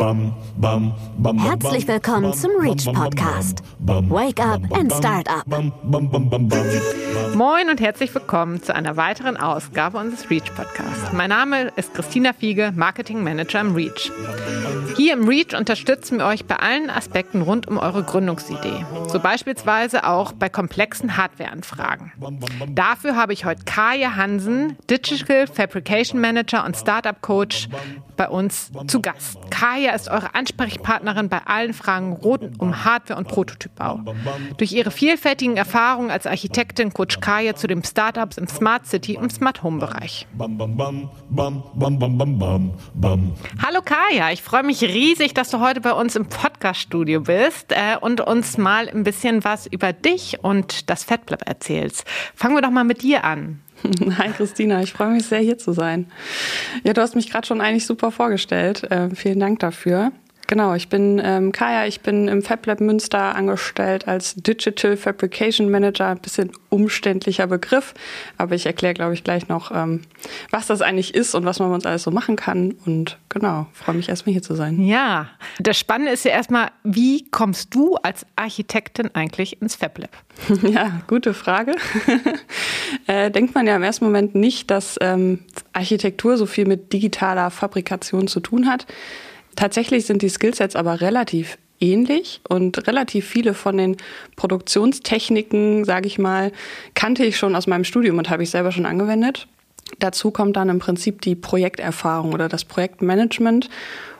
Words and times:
Herzlich 0.00 1.86
willkommen 1.86 2.32
zum 2.34 2.50
Reach 2.58 2.84
Podcast. 2.92 3.62
Wake 3.78 4.40
up 4.40 4.60
and 4.76 4.92
start 4.92 5.28
up. 5.30 5.46
Moin 7.36 7.70
und 7.70 7.80
herzlich 7.80 8.12
willkommen 8.12 8.60
zu 8.60 8.74
einer 8.74 8.96
weiteren 8.96 9.36
Ausgabe 9.36 9.98
unseres 9.98 10.28
Reach 10.30 10.52
Podcasts. 10.52 11.12
Mein 11.12 11.30
Name 11.30 11.68
ist 11.76 11.94
Christina 11.94 12.32
Fiege, 12.32 12.72
Marketing 12.74 13.22
Manager 13.22 13.60
im 13.60 13.76
Reach. 13.76 14.10
Hier 14.96 15.12
im 15.12 15.28
Reach 15.28 15.56
unterstützen 15.56 16.18
wir 16.18 16.26
euch 16.26 16.44
bei 16.44 16.56
allen 16.56 16.90
Aspekten 16.90 17.42
rund 17.42 17.68
um 17.68 17.78
eure 17.78 18.02
Gründungsidee. 18.02 18.84
So 19.06 19.20
beispielsweise 19.20 20.08
auch 20.08 20.32
bei 20.32 20.48
komplexen 20.48 21.16
Hardwareanfragen. 21.16 22.10
Dafür 22.70 23.14
habe 23.14 23.32
ich 23.32 23.44
heute 23.44 23.64
Kaya 23.64 24.16
Hansen, 24.16 24.76
Digital 24.90 25.46
Fabrication 25.46 26.20
Manager 26.20 26.64
und 26.64 26.76
Startup 26.76 27.20
Coach 27.22 27.68
bei 28.16 28.28
uns 28.28 28.72
zu 28.88 29.00
Gast. 29.00 29.38
Kaya 29.50 29.83
ist 29.92 30.08
eure 30.08 30.34
Ansprechpartnerin 30.34 31.28
bei 31.28 31.42
allen 31.44 31.74
Fragen 31.74 32.12
rund 32.12 32.60
um 32.60 32.84
Hardware 32.84 33.18
und 33.18 33.28
Prototypbau. 33.28 34.00
Durch 34.56 34.72
ihre 34.72 34.90
vielfältigen 34.90 35.56
Erfahrungen 35.56 36.10
als 36.10 36.26
Architektin 36.26 36.92
coacht 36.92 37.20
Kaya 37.20 37.54
zu 37.54 37.66
den 37.66 37.84
Startups 37.84 38.38
im 38.38 38.46
Smart 38.46 38.86
City 38.86 39.16
und 39.16 39.32
Smart 39.32 39.62
Home 39.62 39.80
Bereich. 39.80 40.26
Hallo 43.62 43.82
Kaya, 43.84 44.30
ich 44.32 44.42
freue 44.42 44.62
mich 44.62 44.82
riesig, 44.82 45.34
dass 45.34 45.50
du 45.50 45.60
heute 45.60 45.80
bei 45.80 45.92
uns 45.92 46.16
im 46.16 46.26
Podcast-Studio 46.28 47.20
bist 47.20 47.72
äh, 47.72 47.96
und 48.00 48.20
uns 48.20 48.56
mal 48.56 48.88
ein 48.88 49.04
bisschen 49.04 49.44
was 49.44 49.66
über 49.66 49.92
dich 49.92 50.38
und 50.42 50.88
das 50.88 51.04
FatLab 51.04 51.46
erzählst. 51.46 52.04
Fangen 52.34 52.54
wir 52.54 52.62
doch 52.62 52.70
mal 52.70 52.84
mit 52.84 53.02
dir 53.02 53.24
an. 53.24 53.60
Hi 54.18 54.30
Christina, 54.30 54.82
ich 54.82 54.92
freue 54.92 55.10
mich 55.10 55.26
sehr 55.26 55.40
hier 55.40 55.58
zu 55.58 55.72
sein. 55.72 56.06
Ja, 56.82 56.92
du 56.92 57.00
hast 57.00 57.14
mich 57.14 57.30
gerade 57.30 57.46
schon 57.46 57.60
eigentlich 57.60 57.86
super 57.86 58.10
vorgestellt. 58.10 58.84
Äh, 58.90 59.10
vielen 59.14 59.40
Dank 59.40 59.60
dafür. 59.60 60.12
Genau, 60.46 60.74
ich 60.74 60.88
bin 60.88 61.20
ähm, 61.24 61.52
Kaya, 61.52 61.86
ich 61.86 62.00
bin 62.00 62.28
im 62.28 62.42
FabLab 62.42 62.80
Münster 62.80 63.34
angestellt 63.34 64.06
als 64.06 64.34
Digital 64.34 64.96
Fabrication 64.96 65.70
Manager. 65.70 66.08
Ein 66.08 66.18
bisschen 66.18 66.52
umständlicher 66.68 67.46
Begriff, 67.46 67.94
aber 68.36 68.54
ich 68.54 68.66
erkläre, 68.66 68.94
glaube 68.94 69.14
ich, 69.14 69.24
gleich 69.24 69.48
noch, 69.48 69.70
ähm, 69.70 70.02
was 70.50 70.66
das 70.66 70.82
eigentlich 70.82 71.14
ist 71.14 71.34
und 71.34 71.44
was 71.44 71.60
man 71.60 71.70
uns 71.72 71.86
alles 71.86 72.02
so 72.02 72.10
machen 72.10 72.36
kann. 72.36 72.74
Und 72.84 73.18
genau, 73.28 73.66
freue 73.72 73.94
mich 73.94 74.08
erstmal 74.08 74.32
hier 74.32 74.42
zu 74.42 74.54
sein. 74.54 74.80
Ja, 74.84 75.28
das 75.58 75.78
Spannende 75.78 76.12
ist 76.12 76.24
ja 76.24 76.32
erstmal, 76.32 76.70
wie 76.82 77.30
kommst 77.30 77.74
du 77.74 77.96
als 77.96 78.26
Architektin 78.36 79.14
eigentlich 79.14 79.60
ins 79.62 79.76
FabLab? 79.76 80.10
Ja, 80.64 81.02
gute 81.06 81.34
Frage. 81.34 81.76
äh, 83.06 83.30
denkt 83.30 83.54
man 83.54 83.66
ja 83.66 83.76
im 83.76 83.82
ersten 83.82 84.04
Moment 84.04 84.34
nicht, 84.34 84.70
dass 84.70 84.96
ähm, 85.00 85.40
Architektur 85.72 86.36
so 86.36 86.46
viel 86.46 86.66
mit 86.66 86.92
digitaler 86.92 87.50
Fabrikation 87.50 88.26
zu 88.26 88.40
tun 88.40 88.66
hat. 88.66 88.86
Tatsächlich 89.56 90.06
sind 90.06 90.22
die 90.22 90.28
Skillsets 90.28 90.76
aber 90.76 91.00
relativ 91.00 91.58
ähnlich 91.80 92.40
und 92.48 92.86
relativ 92.86 93.26
viele 93.26 93.54
von 93.54 93.76
den 93.76 93.96
Produktionstechniken, 94.36 95.84
sage 95.84 96.06
ich 96.06 96.18
mal, 96.18 96.52
kannte 96.94 97.24
ich 97.24 97.36
schon 97.36 97.56
aus 97.56 97.66
meinem 97.66 97.84
Studium 97.84 98.18
und 98.18 98.30
habe 98.30 98.42
ich 98.42 98.50
selber 98.50 98.72
schon 98.72 98.86
angewendet. 98.86 99.46
Dazu 99.98 100.30
kommt 100.30 100.56
dann 100.56 100.68
im 100.70 100.78
Prinzip 100.78 101.20
die 101.20 101.34
Projekterfahrung 101.34 102.32
oder 102.32 102.48
das 102.48 102.64
Projektmanagement 102.64 103.68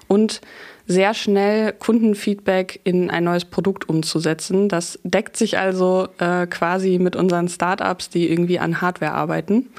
und 0.08 0.40
sehr 0.86 1.14
schnell 1.14 1.72
Kundenfeedback 1.72 2.80
in 2.84 3.10
ein 3.10 3.24
neues 3.24 3.46
Produkt 3.46 3.88
umzusetzen. 3.88 4.68
Das 4.68 4.98
deckt 5.02 5.36
sich 5.36 5.56
also 5.58 6.08
äh, 6.18 6.46
quasi 6.46 6.98
mit 6.98 7.16
unseren 7.16 7.48
Startups, 7.48 8.10
die 8.10 8.28
irgendwie 8.28 8.58
an 8.58 8.82
Hardware 8.82 9.12
arbeiten. 9.12 9.70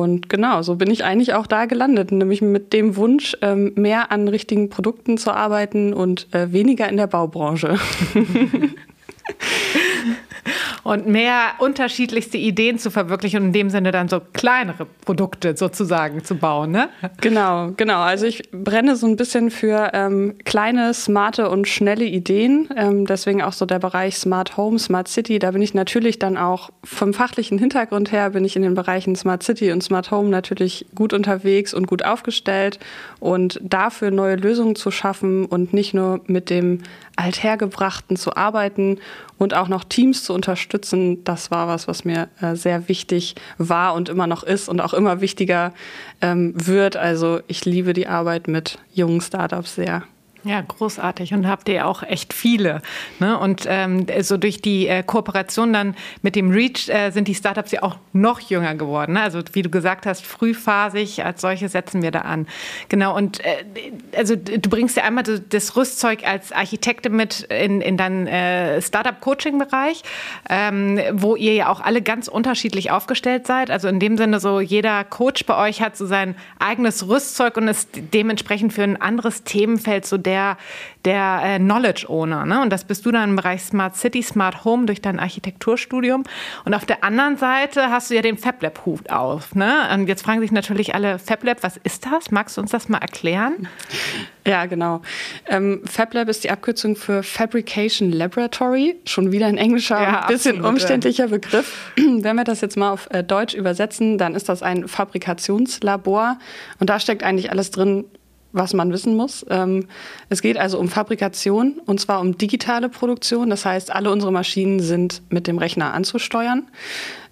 Und 0.00 0.28
genau, 0.28 0.62
so 0.62 0.76
bin 0.76 0.90
ich 0.90 1.04
eigentlich 1.04 1.34
auch 1.34 1.46
da 1.46 1.66
gelandet, 1.66 2.10
nämlich 2.12 2.42
mit 2.42 2.72
dem 2.72 2.96
Wunsch, 2.96 3.36
ähm, 3.42 3.72
mehr 3.76 4.10
an 4.10 4.28
richtigen 4.28 4.70
Produkten 4.70 5.18
zu 5.18 5.32
arbeiten 5.32 5.92
und 5.92 6.26
äh, 6.32 6.52
weniger 6.52 6.88
in 6.88 6.96
der 6.96 7.06
Baubranche. 7.06 7.78
und 10.82 11.06
mehr 11.06 11.52
unterschiedlichste 11.58 12.38
Ideen 12.38 12.78
zu 12.78 12.90
verwirklichen 12.90 13.40
und 13.40 13.46
in 13.48 13.52
dem 13.52 13.70
Sinne 13.70 13.92
dann 13.92 14.08
so 14.08 14.20
kleinere 14.32 14.86
Produkte 15.04 15.56
sozusagen 15.56 16.24
zu 16.24 16.36
bauen, 16.36 16.70
ne? 16.70 16.88
Genau, 17.20 17.72
genau. 17.76 18.00
Also 18.00 18.26
ich 18.26 18.50
brenne 18.50 18.96
so 18.96 19.06
ein 19.06 19.16
bisschen 19.16 19.50
für 19.50 19.90
ähm, 19.92 20.36
kleine, 20.44 20.94
smarte 20.94 21.50
und 21.50 21.68
schnelle 21.68 22.04
Ideen. 22.04 22.68
Ähm, 22.76 23.06
deswegen 23.06 23.42
auch 23.42 23.52
so 23.52 23.66
der 23.66 23.78
Bereich 23.78 24.16
Smart 24.16 24.56
Home, 24.56 24.78
Smart 24.78 25.08
City. 25.08 25.38
Da 25.38 25.50
bin 25.50 25.62
ich 25.62 25.74
natürlich 25.74 26.18
dann 26.18 26.36
auch 26.36 26.70
vom 26.84 27.12
fachlichen 27.14 27.58
Hintergrund 27.58 28.12
her 28.12 28.30
bin 28.30 28.44
ich 28.44 28.56
in 28.56 28.62
den 28.62 28.74
Bereichen 28.74 29.16
Smart 29.16 29.42
City 29.42 29.72
und 29.72 29.82
Smart 29.82 30.10
Home 30.10 30.28
natürlich 30.28 30.86
gut 30.94 31.12
unterwegs 31.12 31.74
und 31.74 31.86
gut 31.86 32.04
aufgestellt 32.04 32.78
und 33.18 33.60
dafür 33.62 34.10
neue 34.10 34.36
Lösungen 34.36 34.76
zu 34.76 34.90
schaffen 34.90 35.44
und 35.44 35.72
nicht 35.72 35.94
nur 35.94 36.20
mit 36.26 36.50
dem 36.50 36.80
Althergebrachten 37.16 38.16
zu 38.16 38.36
arbeiten 38.36 38.98
und 39.38 39.54
auch 39.54 39.68
noch 39.68 39.84
Teams 39.84 40.24
zu 40.24 40.34
unterstützen, 40.34 40.69
das 41.24 41.50
war 41.50 41.68
was, 41.68 41.88
was 41.88 42.04
mir 42.04 42.28
äh, 42.40 42.54
sehr 42.54 42.88
wichtig 42.88 43.34
war 43.58 43.94
und 43.94 44.08
immer 44.08 44.26
noch 44.26 44.42
ist 44.42 44.68
und 44.68 44.80
auch 44.80 44.94
immer 44.94 45.20
wichtiger 45.20 45.72
ähm, 46.20 46.52
wird. 46.54 46.96
Also 46.96 47.40
ich 47.46 47.64
liebe 47.64 47.92
die 47.92 48.06
Arbeit 48.06 48.48
mit 48.48 48.78
jungen 48.92 49.20
Startups 49.20 49.74
sehr. 49.74 50.04
Ja, 50.44 50.62
großartig. 50.62 51.34
Und 51.34 51.46
habt 51.46 51.68
ihr 51.68 51.86
auch 51.86 52.02
echt 52.02 52.32
viele. 52.32 52.80
Ne? 53.18 53.38
Und 53.38 53.64
ähm, 53.68 54.06
so 54.20 54.38
durch 54.38 54.62
die 54.62 54.86
äh, 54.86 55.02
Kooperation 55.02 55.72
dann 55.72 55.94
mit 56.22 56.34
dem 56.34 56.50
Reach 56.50 56.88
äh, 56.88 57.10
sind 57.10 57.28
die 57.28 57.34
Startups 57.34 57.72
ja 57.72 57.82
auch 57.82 57.96
noch 58.14 58.40
jünger 58.40 58.74
geworden. 58.74 59.14
Ne? 59.14 59.20
Also 59.20 59.40
wie 59.52 59.60
du 59.60 59.68
gesagt 59.68 60.06
hast, 60.06 60.24
frühphasig 60.24 61.24
als 61.24 61.42
solche 61.42 61.68
setzen 61.68 62.00
wir 62.00 62.10
da 62.10 62.20
an. 62.20 62.46
Genau. 62.88 63.14
Und 63.14 63.40
äh, 63.40 63.64
also 64.16 64.34
du 64.34 64.70
bringst 64.70 64.96
ja 64.96 65.04
einmal 65.04 65.24
das 65.24 65.76
Rüstzeug 65.76 66.26
als 66.26 66.52
Architektin 66.52 67.14
mit 67.14 67.42
in, 67.42 67.82
in 67.82 67.98
deinen 67.98 68.26
äh, 68.26 68.80
Startup-Coaching-Bereich, 68.80 70.02
ähm, 70.48 71.00
wo 71.12 71.36
ihr 71.36 71.52
ja 71.52 71.68
auch 71.68 71.80
alle 71.82 72.00
ganz 72.00 72.28
unterschiedlich 72.28 72.90
aufgestellt 72.90 73.46
seid. 73.46 73.70
Also 73.70 73.88
in 73.88 74.00
dem 74.00 74.16
Sinne 74.16 74.40
so, 74.40 74.60
jeder 74.60 75.04
Coach 75.04 75.44
bei 75.44 75.68
euch 75.68 75.82
hat 75.82 75.98
so 75.98 76.06
sein 76.06 76.34
eigenes 76.58 77.06
Rüstzeug 77.08 77.58
und 77.58 77.68
ist 77.68 77.90
dementsprechend 78.14 78.72
für 78.72 78.84
ein 78.84 79.00
anderes 79.00 79.44
Themenfeld 79.44 80.06
so 80.06 80.16
der 80.16 80.29
der, 80.30 80.56
der 81.04 81.40
äh, 81.44 81.58
Knowledge 81.58 82.06
Owner. 82.08 82.46
Ne? 82.46 82.62
Und 82.62 82.70
das 82.70 82.84
bist 82.84 83.04
du 83.04 83.10
dann 83.10 83.30
im 83.30 83.36
Bereich 83.36 83.62
Smart 83.62 83.96
City, 83.96 84.22
Smart 84.22 84.64
Home 84.64 84.86
durch 84.86 85.02
dein 85.02 85.18
Architekturstudium. 85.18 86.22
Und 86.64 86.74
auf 86.74 86.86
der 86.86 87.02
anderen 87.02 87.36
Seite 87.36 87.90
hast 87.90 88.10
du 88.10 88.14
ja 88.14 88.22
den 88.22 88.38
FabLab-Hut 88.38 89.10
auf. 89.10 89.54
Ne? 89.56 89.88
Und 89.92 90.06
jetzt 90.06 90.22
fragen 90.22 90.40
sich 90.40 90.52
natürlich 90.52 90.94
alle, 90.94 91.18
FabLab, 91.18 91.64
was 91.64 91.78
ist 91.78 92.06
das? 92.06 92.30
Magst 92.30 92.56
du 92.56 92.60
uns 92.60 92.70
das 92.70 92.88
mal 92.88 92.98
erklären? 92.98 93.66
Ja, 94.46 94.66
genau. 94.66 95.02
Ähm, 95.48 95.82
FabLab 95.84 96.28
ist 96.28 96.44
die 96.44 96.50
Abkürzung 96.50 96.94
für 96.94 97.22
Fabrication 97.22 98.12
Laboratory. 98.12 98.96
Schon 99.04 99.32
wieder 99.32 99.46
ein 99.46 99.58
englischer, 99.58 100.00
ja, 100.00 100.26
bisschen 100.26 100.56
absolut, 100.56 100.74
umständlicher 100.74 101.24
ja. 101.24 101.30
Begriff. 101.30 101.92
Wenn 101.96 102.36
wir 102.36 102.44
das 102.44 102.60
jetzt 102.60 102.76
mal 102.76 102.90
auf 102.90 103.08
äh, 103.10 103.24
Deutsch 103.24 103.54
übersetzen, 103.54 104.16
dann 104.16 104.34
ist 104.34 104.48
das 104.48 104.62
ein 104.62 104.86
Fabrikationslabor. 104.86 106.38
Und 106.78 106.88
da 106.88 107.00
steckt 107.00 107.24
eigentlich 107.24 107.50
alles 107.50 107.70
drin, 107.70 108.04
was 108.52 108.74
man 108.74 108.92
wissen 108.92 109.16
muss. 109.16 109.44
Ähm, 109.48 109.86
es 110.28 110.42
geht 110.42 110.56
also 110.56 110.78
um 110.78 110.88
Fabrikation 110.88 111.80
und 111.86 112.00
zwar 112.00 112.20
um 112.20 112.36
digitale 112.36 112.88
Produktion. 112.88 113.50
Das 113.50 113.64
heißt, 113.64 113.92
alle 113.92 114.10
unsere 114.10 114.32
Maschinen 114.32 114.80
sind 114.80 115.22
mit 115.30 115.46
dem 115.46 115.58
Rechner 115.58 115.94
anzusteuern. 115.94 116.68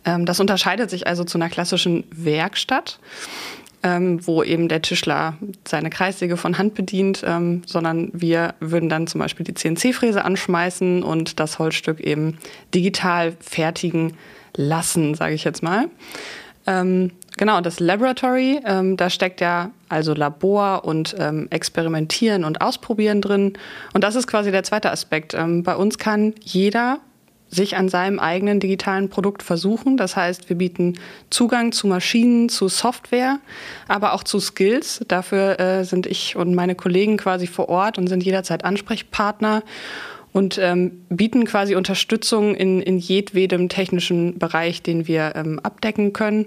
Ähm, 0.04 0.26
das 0.26 0.40
unterscheidet 0.40 0.90
sich 0.90 1.06
also 1.06 1.24
zu 1.24 1.38
einer 1.38 1.48
klassischen 1.48 2.04
Werkstatt, 2.10 2.98
ähm, 3.82 4.26
wo 4.26 4.42
eben 4.42 4.68
der 4.68 4.82
Tischler 4.82 5.36
seine 5.66 5.90
Kreissäge 5.90 6.36
von 6.36 6.58
Hand 6.58 6.74
bedient, 6.74 7.18
sondern 7.66 8.10
wir 8.12 8.54
würden 8.60 8.88
dann 8.88 9.06
zum 9.06 9.20
Beispiel 9.20 9.44
die 9.44 9.54
CNC-Fräse 9.54 10.24
anschmeißen 10.24 11.02
und 11.02 11.38
das 11.40 11.58
Holzstück 11.58 12.00
eben 12.00 12.38
digital 12.74 13.36
fertigen 13.40 14.14
lassen, 14.56 15.14
sage 15.14 15.34
ich 15.34 15.44
jetzt 15.44 15.62
mal. 15.62 15.88
Ähm, 16.66 17.12
genau, 17.38 17.62
das 17.62 17.80
Laboratory, 17.80 18.60
ähm, 18.66 18.96
da 18.98 19.08
steckt 19.08 19.40
ja 19.40 19.70
also 19.88 20.12
Labor 20.12 20.84
und 20.84 21.16
ähm, 21.18 21.48
Experimentieren 21.50 22.44
und 22.44 22.60
Ausprobieren 22.60 23.22
drin. 23.22 23.54
Und 23.94 24.04
das 24.04 24.14
ist 24.14 24.26
quasi 24.26 24.50
der 24.50 24.64
zweite 24.64 24.90
Aspekt. 24.90 25.32
Ähm, 25.32 25.62
bei 25.62 25.74
uns 25.74 25.96
kann 25.96 26.34
jeder 26.42 26.98
sich 27.50 27.76
an 27.76 27.88
seinem 27.88 28.18
eigenen 28.18 28.60
digitalen 28.60 29.08
Produkt 29.08 29.42
versuchen. 29.42 29.96
Das 29.96 30.16
heißt, 30.16 30.48
wir 30.48 30.56
bieten 30.56 30.98
Zugang 31.30 31.72
zu 31.72 31.86
Maschinen, 31.86 32.48
zu 32.48 32.68
Software, 32.68 33.38
aber 33.86 34.12
auch 34.12 34.22
zu 34.22 34.38
Skills. 34.38 35.02
Dafür 35.08 35.58
äh, 35.58 35.84
sind 35.84 36.06
ich 36.06 36.36
und 36.36 36.54
meine 36.54 36.74
Kollegen 36.74 37.16
quasi 37.16 37.46
vor 37.46 37.68
Ort 37.70 37.96
und 37.96 38.06
sind 38.08 38.22
jederzeit 38.22 38.64
Ansprechpartner 38.64 39.62
und 40.32 40.58
ähm, 40.58 41.04
bieten 41.08 41.46
quasi 41.46 41.74
Unterstützung 41.74 42.54
in, 42.54 42.82
in 42.82 42.98
jedwedem 42.98 43.70
technischen 43.70 44.38
Bereich, 44.38 44.82
den 44.82 45.08
wir 45.08 45.32
ähm, 45.34 45.58
abdecken 45.62 46.12
können. 46.12 46.46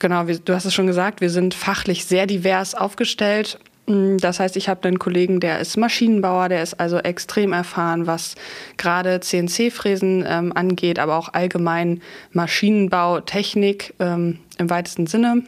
Genau, 0.00 0.26
wie, 0.26 0.38
du 0.38 0.54
hast 0.54 0.64
es 0.64 0.74
schon 0.74 0.86
gesagt, 0.86 1.20
wir 1.20 1.30
sind 1.30 1.54
fachlich 1.54 2.06
sehr 2.06 2.26
divers 2.26 2.74
aufgestellt. 2.74 3.60
Mm, 3.86 4.16
das 4.16 4.40
heißt, 4.40 4.56
ich 4.56 4.68
habe 4.68 4.88
einen 4.88 4.98
Kollegen, 4.98 5.40
der 5.40 5.60
ist 5.60 5.76
Maschinenbauer, 5.76 6.48
der 6.48 6.62
ist 6.62 6.80
also 6.80 6.98
extrem 6.98 7.52
erfahren, 7.52 8.06
was 8.06 8.34
gerade 8.78 9.20
CNC-Fräsen 9.20 10.24
ähm, 10.26 10.52
angeht, 10.56 10.98
aber 10.98 11.16
auch 11.16 11.34
allgemein 11.34 12.00
Maschinenbau, 12.32 13.20
Technik 13.20 13.94
ähm, 14.00 14.38
im 14.58 14.70
weitesten 14.70 15.06
Sinne. 15.06 15.42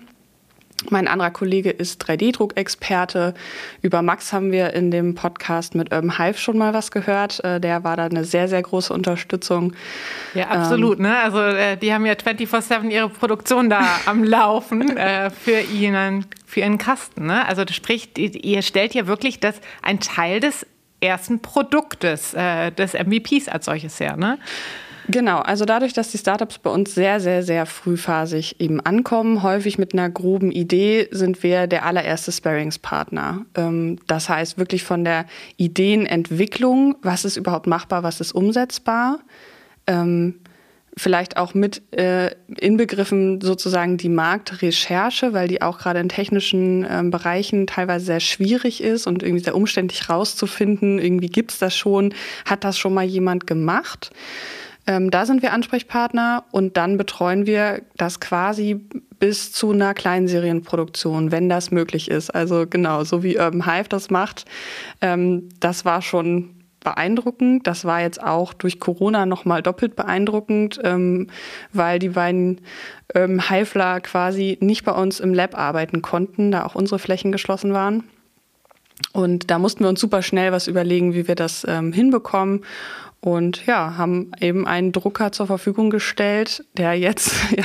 Mein 0.90 1.08
anderer 1.08 1.30
Kollege 1.30 1.70
ist 1.70 2.02
3D-Druckexperte. 2.04 3.34
Über 3.82 4.02
Max 4.02 4.32
haben 4.32 4.52
wir 4.52 4.72
in 4.74 4.90
dem 4.90 5.14
Podcast 5.14 5.74
mit 5.74 5.92
Urban 5.92 6.18
Hive 6.18 6.38
schon 6.38 6.58
mal 6.58 6.74
was 6.74 6.90
gehört. 6.90 7.42
Äh, 7.44 7.60
der 7.60 7.84
war 7.84 7.96
da 7.96 8.06
eine 8.06 8.24
sehr, 8.24 8.48
sehr 8.48 8.62
große 8.62 8.92
Unterstützung. 8.92 9.74
Ja, 10.34 10.48
absolut. 10.48 10.98
Ähm, 10.98 11.04
ne? 11.04 11.18
Also 11.18 11.40
äh, 11.40 11.76
die 11.76 11.92
haben 11.92 12.06
ja 12.06 12.14
24-7 12.14 12.90
ihre 12.90 13.08
Produktion 13.08 13.70
da 13.70 13.82
am 14.06 14.24
Laufen 14.24 14.96
äh, 14.96 15.30
für, 15.30 15.60
ihren, 15.60 16.26
für 16.46 16.60
ihren 16.60 16.78
Kasten. 16.78 17.26
Ne? 17.26 17.46
Also 17.46 17.64
das 17.64 17.76
spricht, 17.76 18.18
ihr 18.18 18.62
stellt 18.62 18.94
ja 18.94 19.06
wirklich 19.06 19.40
das, 19.40 19.60
ein 19.82 20.00
Teil 20.00 20.40
des 20.40 20.66
ersten 21.02 21.42
Produktes, 21.42 22.32
äh, 22.34 22.70
des 22.70 22.94
MVPs 22.94 23.48
als 23.48 23.66
solches 23.66 23.98
her. 24.00 24.16
Ne? 24.16 24.38
Genau, 25.08 25.38
also 25.38 25.64
dadurch, 25.64 25.92
dass 25.92 26.10
die 26.12 26.18
Startups 26.18 26.58
bei 26.58 26.70
uns 26.70 26.94
sehr, 26.94 27.20
sehr, 27.20 27.42
sehr 27.42 27.66
frühphasig 27.66 28.60
eben 28.60 28.80
ankommen, 28.80 29.42
häufig 29.42 29.78
mit 29.78 29.94
einer 29.94 30.08
groben 30.08 30.52
Idee, 30.52 31.08
sind 31.10 31.42
wir 31.42 31.66
der 31.66 31.84
allererste 31.84 32.30
Sparingspartner. 32.30 33.44
Ähm, 33.56 33.98
das 34.06 34.28
heißt 34.28 34.58
wirklich 34.58 34.84
von 34.84 35.04
der 35.04 35.26
Ideenentwicklung, 35.56 36.96
was 37.02 37.24
ist 37.24 37.36
überhaupt 37.36 37.66
machbar, 37.66 38.02
was 38.02 38.20
ist 38.20 38.32
umsetzbar, 38.32 39.18
ähm, 39.86 40.36
vielleicht 40.96 41.36
auch 41.36 41.54
mit 41.54 41.82
äh, 41.94 42.30
inbegriffen 42.60 43.40
sozusagen 43.40 43.96
die 43.96 44.10
Marktrecherche, 44.10 45.32
weil 45.32 45.48
die 45.48 45.62
auch 45.62 45.78
gerade 45.78 46.00
in 46.00 46.10
technischen 46.10 46.86
ähm, 46.88 47.10
Bereichen 47.10 47.66
teilweise 47.66 48.04
sehr 48.04 48.20
schwierig 48.20 48.82
ist 48.82 49.06
und 49.06 49.22
irgendwie 49.22 49.42
sehr 49.42 49.56
umständlich 49.56 50.08
rauszufinden, 50.10 50.98
irgendwie 50.98 51.28
gibt's 51.28 51.58
das 51.58 51.74
schon, 51.74 52.14
hat 52.44 52.62
das 52.62 52.78
schon 52.78 52.94
mal 52.94 53.04
jemand 53.04 53.46
gemacht. 53.46 54.10
Ähm, 54.86 55.10
da 55.10 55.26
sind 55.26 55.42
wir 55.42 55.52
Ansprechpartner 55.52 56.44
und 56.50 56.76
dann 56.76 56.96
betreuen 56.96 57.46
wir 57.46 57.82
das 57.96 58.20
quasi 58.20 58.74
bis 59.18 59.52
zu 59.52 59.70
einer 59.70 59.94
Kleinserienproduktion, 59.94 61.30
wenn 61.30 61.48
das 61.48 61.70
möglich 61.70 62.10
ist. 62.10 62.30
Also 62.30 62.66
genau, 62.68 63.04
so 63.04 63.22
wie 63.22 63.38
Urban 63.38 63.66
Hive 63.66 63.88
das 63.88 64.10
macht. 64.10 64.44
Ähm, 65.00 65.48
das 65.60 65.84
war 65.84 66.02
schon 66.02 66.62
beeindruckend. 66.82 67.66
Das 67.66 67.84
war 67.84 68.00
jetzt 68.00 68.22
auch 68.22 68.52
durch 68.52 68.80
Corona 68.80 69.26
nochmal 69.26 69.62
doppelt 69.62 69.94
beeindruckend, 69.94 70.80
ähm, 70.82 71.28
weil 71.72 71.98
die 71.98 72.10
beiden 72.10 72.60
ähm, 73.14 73.40
Hivler 73.48 74.00
quasi 74.00 74.58
nicht 74.60 74.84
bei 74.84 74.92
uns 74.92 75.20
im 75.20 75.32
Lab 75.32 75.56
arbeiten 75.56 76.02
konnten, 76.02 76.50
da 76.50 76.64
auch 76.64 76.74
unsere 76.74 76.98
Flächen 76.98 77.30
geschlossen 77.30 77.72
waren. 77.72 78.04
Und 79.12 79.50
da 79.50 79.58
mussten 79.58 79.84
wir 79.84 79.88
uns 79.88 80.00
super 80.00 80.22
schnell 80.22 80.52
was 80.52 80.68
überlegen, 80.68 81.14
wie 81.14 81.28
wir 81.28 81.34
das 81.34 81.66
ähm, 81.68 81.92
hinbekommen 81.92 82.62
und 83.24 83.66
ja, 83.66 83.96
haben 83.96 84.32
eben 84.40 84.66
einen 84.66 84.90
Drucker 84.90 85.30
zur 85.30 85.46
Verfügung 85.46 85.90
gestellt, 85.90 86.64
der 86.76 86.94
jetzt 86.94 87.32
ja, 87.56 87.64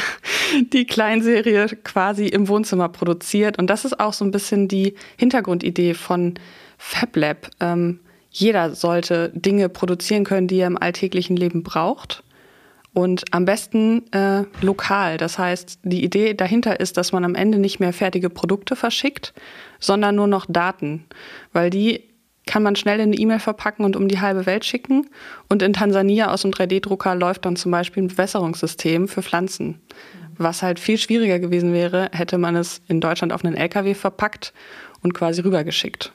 die 0.72 0.86
Kleinserie 0.86 1.68
quasi 1.84 2.28
im 2.28 2.48
Wohnzimmer 2.48 2.90
produziert. 2.90 3.58
Und 3.58 3.68
das 3.68 3.84
ist 3.84 4.00
auch 4.00 4.14
so 4.14 4.24
ein 4.24 4.30
bisschen 4.30 4.68
die 4.68 4.94
Hintergrundidee 5.18 5.96
von 5.96 6.36
FabLab. 6.78 7.50
Ähm, 7.60 8.02
jeder 8.30 8.76
sollte 8.76 9.32
Dinge 9.34 9.68
produzieren 9.68 10.26
können, 10.26 10.48
die 10.48 10.60
er 10.60 10.68
im 10.68 10.78
alltäglichen 10.78 11.36
Leben 11.36 11.64
braucht. 11.64 12.24
Und 12.98 13.26
am 13.32 13.46
besten 13.46 14.12
äh, 14.12 14.46
lokal. 14.62 15.18
Das 15.18 15.38
heißt, 15.38 15.82
die 15.84 16.04
Idee 16.04 16.34
dahinter 16.34 16.80
ist, 16.80 16.98
dass 16.98 17.12
man 17.12 17.26
am 17.26 17.36
Ende 17.36 17.60
nicht 17.60 17.80
mehr 17.80 17.94
fertige 17.94 18.32
Produkte 18.32 18.76
verschickt, 18.76 19.36
sondern 19.80 20.16
nur 20.16 20.26
noch 20.26 20.48
Daten. 20.50 21.06
Weil 21.54 21.70
die 21.70 22.06
kann 22.48 22.64
man 22.64 22.76
schnell 22.76 23.00
in 23.00 23.10
eine 23.10 23.16
E-Mail 23.16 23.38
verpacken 23.38 23.86
und 23.86 23.96
um 23.96 24.08
die 24.08 24.20
halbe 24.20 24.48
Welt 24.48 24.66
schicken. 24.66 25.06
Und 25.48 25.62
in 25.62 25.74
Tansania 25.74 26.34
aus 26.34 26.44
einem 26.44 26.56
3D-Drucker 26.56 27.14
läuft 27.14 27.46
dann 27.46 27.56
zum 27.56 27.72
Beispiel 27.72 28.02
ein 28.02 28.08
Bewässerungssystem 28.08 29.08
für 29.08 29.22
Pflanzen. 29.22 29.80
Was 30.40 30.64
halt 30.64 30.80
viel 30.80 30.98
schwieriger 30.98 31.38
gewesen 31.38 31.74
wäre, 31.74 32.10
hätte 32.14 32.40
man 32.40 32.56
es 32.56 32.82
in 32.88 33.00
Deutschland 33.00 33.32
auf 33.32 33.46
einen 33.46 33.56
LKW 33.56 33.94
verpackt 33.94 34.54
und 35.04 35.14
quasi 35.14 35.42
rübergeschickt. 35.42 36.14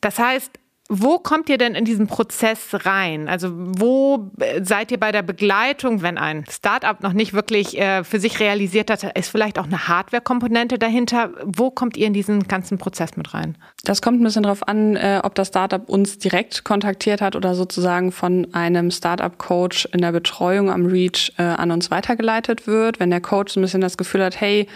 Das 0.00 0.18
heißt, 0.18 0.52
wo 0.94 1.18
kommt 1.18 1.48
ihr 1.48 1.56
denn 1.56 1.74
in 1.74 1.86
diesen 1.86 2.06
Prozess 2.06 2.68
rein? 2.84 3.26
Also 3.26 3.48
wo 3.54 4.30
seid 4.60 4.92
ihr 4.92 5.00
bei 5.00 5.10
der 5.10 5.22
Begleitung, 5.22 6.02
wenn 6.02 6.18
ein 6.18 6.44
Startup 6.50 7.02
noch 7.02 7.14
nicht 7.14 7.32
wirklich 7.32 7.80
äh, 7.80 8.04
für 8.04 8.20
sich 8.20 8.40
realisiert 8.40 8.90
hat, 8.90 9.02
ist 9.16 9.30
vielleicht 9.30 9.58
auch 9.58 9.64
eine 9.64 9.88
Hardware-Komponente 9.88 10.78
dahinter? 10.78 11.30
Wo 11.44 11.70
kommt 11.70 11.96
ihr 11.96 12.06
in 12.06 12.12
diesen 12.12 12.46
ganzen 12.46 12.76
Prozess 12.76 13.16
mit 13.16 13.32
rein? 13.32 13.56
Das 13.84 14.02
kommt 14.02 14.20
ein 14.20 14.24
bisschen 14.24 14.42
darauf 14.42 14.68
an, 14.68 14.96
äh, 14.96 15.22
ob 15.24 15.34
das 15.34 15.48
Startup 15.48 15.88
uns 15.88 16.18
direkt 16.18 16.62
kontaktiert 16.64 17.22
hat 17.22 17.36
oder 17.36 17.54
sozusagen 17.54 18.12
von 18.12 18.52
einem 18.52 18.90
Startup-Coach 18.90 19.88
in 19.92 20.02
der 20.02 20.12
Betreuung 20.12 20.70
am 20.70 20.84
Reach 20.84 21.32
äh, 21.38 21.42
an 21.42 21.70
uns 21.70 21.90
weitergeleitet 21.90 22.66
wird. 22.66 23.00
Wenn 23.00 23.08
der 23.08 23.22
Coach 23.22 23.56
ein 23.56 23.62
bisschen 23.62 23.80
das 23.80 23.96
Gefühl 23.96 24.22
hat, 24.22 24.38
hey, 24.38 24.68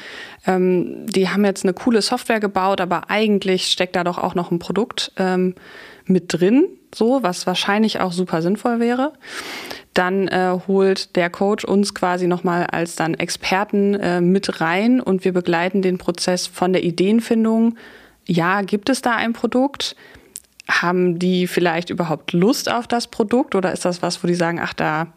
ähm, 0.47 1.05
die 1.07 1.29
haben 1.29 1.45
jetzt 1.45 1.65
eine 1.65 1.75
coole 1.75 2.01
Software 2.01 2.41
gebaut, 2.41 2.81
aber 2.81 3.11
eigentlich 3.11 3.67
steckt 3.67 3.97
da 3.97 4.03
doch 4.03 4.17
auch 4.17 4.35
noch 4.35 4.51
ein 4.51 4.59
Produkt. 4.59 5.13
Ähm, 5.19 5.55
mit 6.07 6.33
drin, 6.33 6.69
so, 6.95 7.23
was 7.23 7.47
wahrscheinlich 7.47 8.01
auch 8.01 8.13
super 8.13 8.43
sinnvoll 8.43 8.81
wäre. 8.81 9.13
Dann 9.95 10.29
äh, 10.29 10.59
holt 10.67 11.17
der 11.17 11.31
Coach 11.31 11.65
uns 11.65 11.95
quasi 11.95 12.27
nochmal 12.27 12.67
als 12.67 12.97
dann 12.97 13.15
Experten 13.15 13.95
äh, 13.95 14.21
mit 14.21 14.61
rein 14.61 15.01
und 15.01 15.25
wir 15.25 15.33
begleiten 15.33 15.83
den 15.83 15.99
Prozess 15.99 16.47
von 16.47 16.73
der 16.73 16.85
Ideenfindung. 16.85 17.77
Ja, 18.27 18.63
gibt 18.63 18.89
es 18.89 19.03
da 19.03 19.17
ein 19.17 19.33
Produkt? 19.33 19.97
Haben 20.69 21.19
die 21.19 21.47
vielleicht 21.47 21.91
überhaupt 21.91 22.33
Lust 22.33 22.71
auf 22.71 22.87
das 22.87 23.07
Produkt 23.07 23.55
oder 23.55 23.73
ist 23.73 23.85
das 23.85 24.03
was, 24.03 24.23
wo 24.23 24.27
die 24.27 24.35
sagen, 24.35 24.61
ach 24.61 24.75
da, 24.75 25.09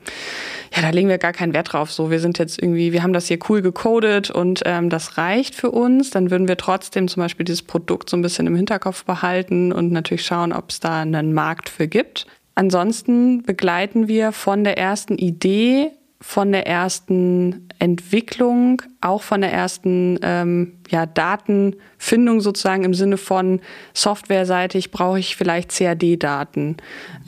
ja, 0.76 0.82
da 0.82 0.90
legen 0.90 1.10
wir 1.10 1.18
gar 1.18 1.34
keinen 1.34 1.54
Wert 1.54 1.74
drauf. 1.74 1.92
So, 1.92 2.12
wir 2.12 2.20
sind 2.20 2.38
jetzt 2.38 2.62
irgendwie, 2.62 2.94
wir 2.94 3.02
haben 3.02 3.14
das 3.14 3.28
hier 3.28 3.40
cool 3.50 3.62
gecodet 3.62 4.30
und 4.30 4.62
ähm, 4.66 4.90
das 4.90 5.18
reicht 5.18 5.56
für 5.56 5.72
uns. 5.72 6.12
Dann 6.12 6.30
würden 6.30 6.48
wir 6.48 6.58
trotzdem 6.58 7.08
zum 7.08 7.24
Beispiel 7.24 7.46
dieses 7.46 7.64
Produkt 7.64 8.10
so 8.10 8.18
ein 8.18 8.22
bisschen 8.22 8.48
im 8.48 8.56
Hinterkopf 8.56 9.06
behalten 9.06 9.72
und 9.72 9.92
natürlich 9.92 10.26
schauen, 10.26 10.54
ob 10.54 10.70
es 10.70 10.80
da 10.80 11.02
einen 11.02 11.34
Markt 11.34 11.70
für 11.70 11.88
gibt. 11.88 12.28
Ansonsten 12.56 13.44
begleiten 13.44 14.08
wir 14.08 14.32
von 14.32 14.64
der 14.64 14.78
ersten 14.78 15.18
Idee 15.18 15.92
von 16.22 16.52
der 16.52 16.68
ersten 16.68 17.70
Entwicklung, 17.80 18.82
auch 19.00 19.22
von 19.22 19.40
der 19.40 19.54
ersten 19.54 20.20
ähm, 20.22 20.74
ja, 20.90 21.06
Datenfindung 21.06 22.42
sozusagen 22.42 22.84
im 22.84 22.94
Sinne 22.94 23.16
von 23.16 23.62
softwareseitig 23.94 24.92
brauche 24.92 25.18
ich 25.18 25.38
vielleicht 25.38 25.72
CAD-Daten, 25.72 26.76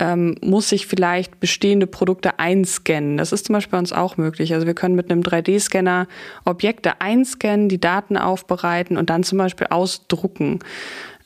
ähm, 0.02 0.36
muss 0.42 0.74
ich 0.74 0.88
vielleicht 0.88 1.40
bestehende 1.40 1.88
Produkte 1.88 2.38
einscannen. 2.38 3.16
Das 3.16 3.32
ist 3.32 3.46
zum 3.46 3.54
Beispiel 3.54 3.72
bei 3.72 3.80
uns 3.80 3.94
auch 3.94 4.18
möglich. 4.18 4.54
Also 4.54 4.68
wir 4.68 4.74
können 4.74 4.96
mit 4.96 5.10
einem 5.10 5.22
3D-Scanner 5.22 6.08
Objekte 6.44 7.00
einscannen, 7.00 7.70
die 7.70 7.80
Daten 7.80 8.18
aufbereiten 8.18 8.98
und 8.98 9.10
dann 9.10 9.24
zum 9.24 9.38
Beispiel 9.38 9.68
ausdrucken. 9.70 10.60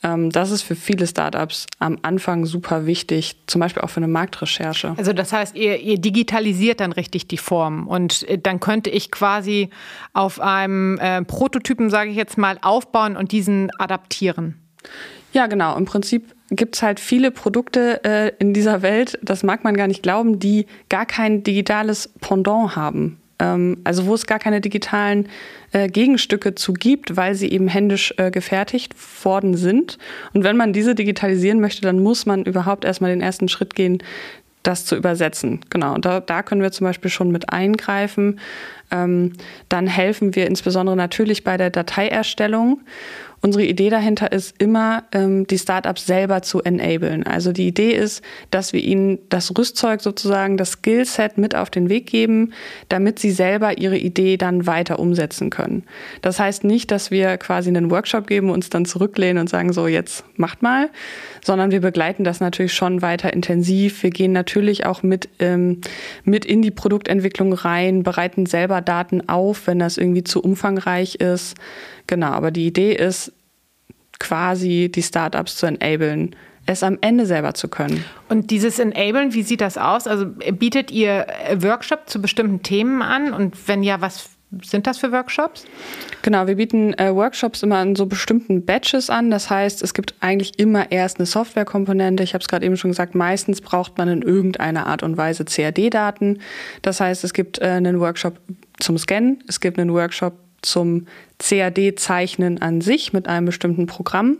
Ähm, 0.02 0.30
das 0.30 0.50
ist 0.50 0.62
für 0.62 0.76
viele 0.76 1.06
Startups 1.06 1.66
am 1.78 1.98
Anfang 2.02 2.46
super 2.46 2.86
wichtig, 2.86 3.36
zum 3.46 3.60
Beispiel 3.60 3.82
auch 3.82 3.90
für 3.90 3.98
eine 3.98 4.08
Marktrecherche. 4.08 4.94
Also 4.96 5.12
das 5.12 5.32
heißt, 5.32 5.56
ihr, 5.56 5.80
ihr 5.80 5.98
digitalisiert 5.98 6.80
dann 6.80 6.92
richtig 6.92 7.28
die 7.28 7.38
Form 7.38 7.86
und 7.86 8.28
äh, 8.28 8.38
dann 8.38 8.60
könnte 8.60 8.90
ich 8.90 9.10
quasi 9.10 9.70
auf 10.12 10.40
einem 10.40 10.98
äh, 10.98 11.22
Prototypen, 11.22 11.90
sage 11.90 12.10
ich 12.10 12.16
jetzt 12.16 12.38
mal, 12.38 12.58
aufbauen 12.62 13.16
und 13.16 13.32
diesen 13.32 13.70
adaptieren. 13.78 14.60
Ja, 15.32 15.46
genau. 15.46 15.76
Im 15.76 15.84
Prinzip 15.84 16.34
gibt 16.50 16.76
es 16.76 16.82
halt 16.82 17.00
viele 17.00 17.30
Produkte 17.30 18.02
äh, 18.04 18.32
in 18.38 18.54
dieser 18.54 18.82
Welt, 18.82 19.18
das 19.22 19.42
mag 19.42 19.64
man 19.64 19.76
gar 19.76 19.86
nicht 19.86 20.02
glauben, 20.02 20.38
die 20.38 20.66
gar 20.88 21.06
kein 21.06 21.42
digitales 21.42 22.08
Pendant 22.20 22.76
haben. 22.76 23.20
Ähm, 23.38 23.78
also 23.84 24.06
wo 24.06 24.14
es 24.14 24.26
gar 24.26 24.38
keine 24.38 24.60
digitalen 24.60 25.28
äh, 25.72 25.88
Gegenstücke 25.88 26.54
zu 26.54 26.72
gibt, 26.72 27.16
weil 27.16 27.34
sie 27.34 27.50
eben 27.50 27.68
händisch 27.68 28.14
äh, 28.16 28.30
gefertigt 28.30 28.94
worden 29.24 29.56
sind. 29.56 29.98
Und 30.32 30.44
wenn 30.44 30.56
man 30.56 30.72
diese 30.72 30.94
digitalisieren 30.94 31.60
möchte, 31.60 31.82
dann 31.82 32.02
muss 32.02 32.26
man 32.26 32.44
überhaupt 32.44 32.84
erstmal 32.84 33.10
den 33.10 33.20
ersten 33.20 33.48
Schritt 33.48 33.74
gehen, 33.74 34.02
das 34.62 34.84
zu 34.84 34.96
übersetzen. 34.96 35.60
Genau, 35.70 35.96
da, 35.98 36.20
da 36.20 36.42
können 36.42 36.62
wir 36.62 36.72
zum 36.72 36.86
Beispiel 36.86 37.10
schon 37.10 37.30
mit 37.30 37.52
eingreifen. 37.52 38.40
Ähm, 38.90 39.32
dann 39.68 39.86
helfen 39.86 40.34
wir 40.34 40.46
insbesondere 40.46 40.96
natürlich 40.96 41.44
bei 41.44 41.56
der 41.56 41.70
Dateierstellung. 41.70 42.80
Unsere 43.42 43.64
Idee 43.64 43.90
dahinter 43.90 44.32
ist 44.32 44.54
immer, 44.58 45.04
ähm, 45.12 45.46
die 45.46 45.58
Startups 45.58 46.06
selber 46.06 46.42
zu 46.42 46.62
enablen. 46.62 47.24
Also 47.24 47.52
die 47.52 47.66
Idee 47.68 47.92
ist, 47.92 48.22
dass 48.50 48.72
wir 48.72 48.82
ihnen 48.82 49.18
das 49.28 49.56
Rüstzeug 49.56 50.00
sozusagen, 50.00 50.56
das 50.56 50.72
Skillset 50.72 51.38
mit 51.38 51.54
auf 51.54 51.70
den 51.70 51.88
Weg 51.88 52.06
geben, 52.06 52.52
damit 52.88 53.18
sie 53.18 53.30
selber 53.30 53.78
ihre 53.78 53.98
Idee 53.98 54.36
dann 54.36 54.66
weiter 54.66 54.98
umsetzen 54.98 55.50
können. 55.50 55.84
Das 56.22 56.40
heißt 56.40 56.64
nicht, 56.64 56.90
dass 56.90 57.10
wir 57.10 57.36
quasi 57.36 57.68
einen 57.68 57.90
Workshop 57.90 58.26
geben, 58.26 58.50
uns 58.50 58.70
dann 58.70 58.84
zurücklehnen 58.84 59.38
und 59.38 59.48
sagen, 59.48 59.72
so 59.72 59.86
jetzt 59.86 60.24
macht 60.36 60.62
mal, 60.62 60.88
sondern 61.44 61.70
wir 61.70 61.80
begleiten 61.80 62.24
das 62.24 62.40
natürlich 62.40 62.74
schon 62.74 63.02
weiter 63.02 63.32
intensiv. 63.32 64.02
Wir 64.02 64.10
gehen 64.10 64.32
natürlich 64.32 64.86
auch 64.86 65.02
mit, 65.02 65.28
ähm, 65.38 65.80
mit 66.24 66.44
in 66.44 66.62
die 66.62 66.70
Produktentwicklung 66.70 67.52
rein, 67.52 68.02
bereiten 68.02 68.46
selber 68.46 68.80
Daten 68.80 69.28
auf, 69.28 69.66
wenn 69.66 69.78
das 69.78 69.98
irgendwie 69.98 70.24
zu 70.24 70.42
umfangreich 70.42 71.16
ist. 71.16 71.54
Genau, 72.06 72.28
aber 72.28 72.50
die 72.50 72.66
Idee 72.66 72.92
ist 72.92 73.32
quasi 74.18 74.90
die 74.94 75.02
Startups 75.02 75.56
zu 75.56 75.66
enablen, 75.66 76.34
es 76.66 76.82
am 76.82 76.98
Ende 77.00 77.26
selber 77.26 77.54
zu 77.54 77.68
können. 77.68 78.04
Und 78.28 78.50
dieses 78.50 78.78
Enablen, 78.78 79.34
wie 79.34 79.42
sieht 79.42 79.60
das 79.60 79.78
aus? 79.78 80.06
Also 80.06 80.26
bietet 80.26 80.90
ihr 80.90 81.26
Workshop 81.54 82.08
zu 82.08 82.20
bestimmten 82.20 82.62
Themen 82.62 83.02
an? 83.02 83.32
Und 83.32 83.68
wenn 83.68 83.82
ja, 83.82 84.00
was 84.00 84.30
sind 84.62 84.86
das 84.86 84.98
für 84.98 85.12
Workshops? 85.12 85.64
Genau, 86.22 86.46
wir 86.46 86.56
bieten 86.56 86.94
äh, 86.94 87.14
Workshops 87.14 87.62
immer 87.62 87.80
in 87.82 87.94
so 87.94 88.06
bestimmten 88.06 88.64
Batches 88.64 89.10
an. 89.10 89.30
Das 89.30 89.50
heißt, 89.50 89.82
es 89.82 89.94
gibt 89.94 90.14
eigentlich 90.20 90.58
immer 90.58 90.90
erst 90.90 91.18
eine 91.18 91.26
Softwarekomponente. 91.26 92.22
Ich 92.22 92.34
habe 92.34 92.42
es 92.42 92.48
gerade 92.48 92.64
eben 92.64 92.76
schon 92.76 92.90
gesagt, 92.90 93.14
meistens 93.14 93.60
braucht 93.60 93.98
man 93.98 94.08
in 94.08 94.22
irgendeiner 94.22 94.86
Art 94.86 95.02
und 95.02 95.16
Weise 95.16 95.44
CAD-Daten. 95.44 96.40
Das 96.82 97.00
heißt, 97.00 97.22
es 97.24 97.32
gibt 97.32 97.60
äh, 97.60 97.66
einen 97.66 98.00
Workshop 98.00 98.40
zum 98.78 98.98
Scannen, 98.98 99.42
es 99.46 99.60
gibt 99.60 99.78
einen 99.78 99.92
Workshop 99.92 100.34
zum 100.66 101.06
CAD-Zeichnen 101.38 102.60
an 102.60 102.80
sich 102.80 103.12
mit 103.12 103.28
einem 103.28 103.46
bestimmten 103.46 103.86
Programm 103.86 104.38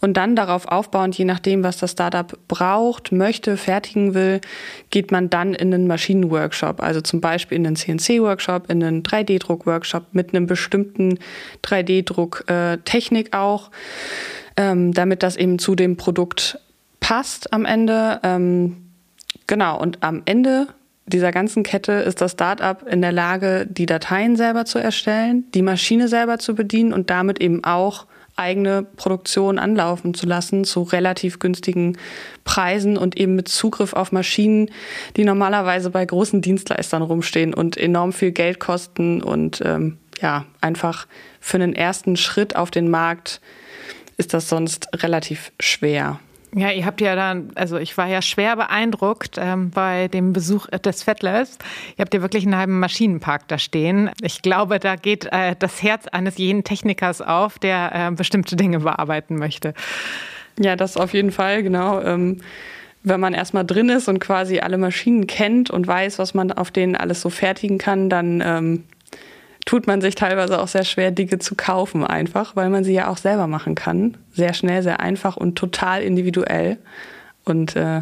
und 0.00 0.16
dann 0.16 0.36
darauf 0.36 0.66
aufbauend, 0.68 1.18
je 1.18 1.24
nachdem, 1.24 1.64
was 1.64 1.78
das 1.78 1.92
Startup 1.92 2.38
braucht, 2.46 3.10
möchte, 3.12 3.56
fertigen 3.56 4.14
will, 4.14 4.40
geht 4.90 5.10
man 5.10 5.30
dann 5.30 5.54
in 5.54 5.74
einen 5.74 5.86
Maschinenworkshop, 5.86 6.80
also 6.80 7.00
zum 7.00 7.20
Beispiel 7.20 7.56
in 7.56 7.66
einen 7.66 7.76
CNC-Workshop, 7.76 8.70
in 8.70 8.82
einen 8.82 9.02
3D-Druck-Workshop 9.02 10.06
mit 10.12 10.34
einem 10.34 10.46
bestimmten 10.46 11.18
3D-Druck-Technik 11.64 13.36
auch, 13.36 13.70
ähm, 14.56 14.92
damit 14.92 15.22
das 15.22 15.36
eben 15.36 15.58
zu 15.58 15.74
dem 15.74 15.96
Produkt 15.96 16.60
passt 17.00 17.52
am 17.52 17.64
Ende. 17.64 18.20
Ähm, 18.22 18.76
genau, 19.46 19.80
und 19.80 20.02
am 20.02 20.22
Ende 20.24 20.68
dieser 21.08 21.32
ganzen 21.32 21.62
Kette 21.62 21.92
ist 21.92 22.20
das 22.20 22.32
Startup 22.32 22.86
in 22.86 23.00
der 23.00 23.12
Lage, 23.12 23.66
die 23.68 23.86
Dateien 23.86 24.36
selber 24.36 24.64
zu 24.64 24.78
erstellen, 24.78 25.44
die 25.54 25.62
Maschine 25.62 26.08
selber 26.08 26.38
zu 26.38 26.54
bedienen 26.54 26.92
und 26.92 27.10
damit 27.10 27.40
eben 27.40 27.64
auch 27.64 28.06
eigene 28.36 28.84
Produktion 28.84 29.58
anlaufen 29.58 30.14
zu 30.14 30.26
lassen 30.26 30.64
zu 30.64 30.82
relativ 30.82 31.40
günstigen 31.40 31.98
Preisen 32.44 32.96
und 32.96 33.16
eben 33.16 33.34
mit 33.34 33.48
Zugriff 33.48 33.92
auf 33.92 34.12
Maschinen, 34.12 34.70
die 35.16 35.24
normalerweise 35.24 35.90
bei 35.90 36.04
großen 36.04 36.40
Dienstleistern 36.40 37.02
rumstehen 37.02 37.52
und 37.52 37.76
enorm 37.76 38.12
viel 38.12 38.30
Geld 38.30 38.60
kosten 38.60 39.22
und 39.22 39.60
ähm, 39.64 39.98
ja, 40.20 40.44
einfach 40.60 41.06
für 41.40 41.56
einen 41.56 41.74
ersten 41.74 42.16
Schritt 42.16 42.56
auf 42.56 42.70
den 42.70 42.90
Markt 42.90 43.40
ist 44.16 44.34
das 44.34 44.48
sonst 44.48 44.88
relativ 45.02 45.52
schwer. 45.60 46.20
Ja, 46.54 46.70
ihr 46.70 46.86
habt 46.86 47.00
ja 47.00 47.14
dann, 47.14 47.50
also 47.56 47.76
ich 47.76 47.96
war 47.98 48.06
ja 48.06 48.22
schwer 48.22 48.56
beeindruckt 48.56 49.36
ähm, 49.38 49.70
bei 49.70 50.08
dem 50.08 50.32
Besuch 50.32 50.66
des 50.68 51.02
Fettlers. 51.02 51.58
Ihr 51.96 52.02
habt 52.02 52.14
ja 52.14 52.22
wirklich 52.22 52.44
einen 52.44 52.56
halben 52.56 52.80
Maschinenpark 52.80 53.46
da 53.48 53.58
stehen. 53.58 54.10
Ich 54.22 54.40
glaube, 54.40 54.78
da 54.78 54.96
geht 54.96 55.26
äh, 55.26 55.54
das 55.58 55.82
Herz 55.82 56.06
eines 56.06 56.38
jeden 56.38 56.64
Technikers 56.64 57.20
auf, 57.20 57.58
der 57.58 57.90
äh, 57.94 58.10
bestimmte 58.12 58.56
Dinge 58.56 58.80
bearbeiten 58.80 59.36
möchte. 59.36 59.74
Ja, 60.58 60.74
das 60.74 60.96
auf 60.96 61.12
jeden 61.12 61.32
Fall, 61.32 61.62
genau. 61.62 62.00
Ähm, 62.00 62.40
wenn 63.02 63.20
man 63.20 63.34
erstmal 63.34 63.64
drin 63.64 63.90
ist 63.90 64.08
und 64.08 64.18
quasi 64.18 64.60
alle 64.60 64.78
Maschinen 64.78 65.26
kennt 65.26 65.70
und 65.70 65.86
weiß, 65.86 66.18
was 66.18 66.34
man 66.34 66.50
auf 66.50 66.70
denen 66.70 66.96
alles 66.96 67.20
so 67.20 67.30
fertigen 67.30 67.78
kann, 67.78 68.08
dann 68.08 68.42
ähm, 68.44 68.84
tut 69.68 69.86
man 69.86 70.00
sich 70.00 70.14
teilweise 70.14 70.62
auch 70.62 70.68
sehr 70.68 70.84
schwer, 70.84 71.10
Dinge 71.10 71.40
zu 71.40 71.54
kaufen, 71.54 72.02
einfach, 72.02 72.56
weil 72.56 72.70
man 72.70 72.84
sie 72.84 72.94
ja 72.94 73.08
auch 73.08 73.18
selber 73.18 73.46
machen 73.46 73.74
kann. 73.74 74.16
Sehr 74.32 74.54
schnell, 74.54 74.82
sehr 74.82 75.00
einfach 75.00 75.36
und 75.36 75.56
total 75.56 76.00
individuell. 76.00 76.78
Und 77.44 77.76
äh, 77.76 78.00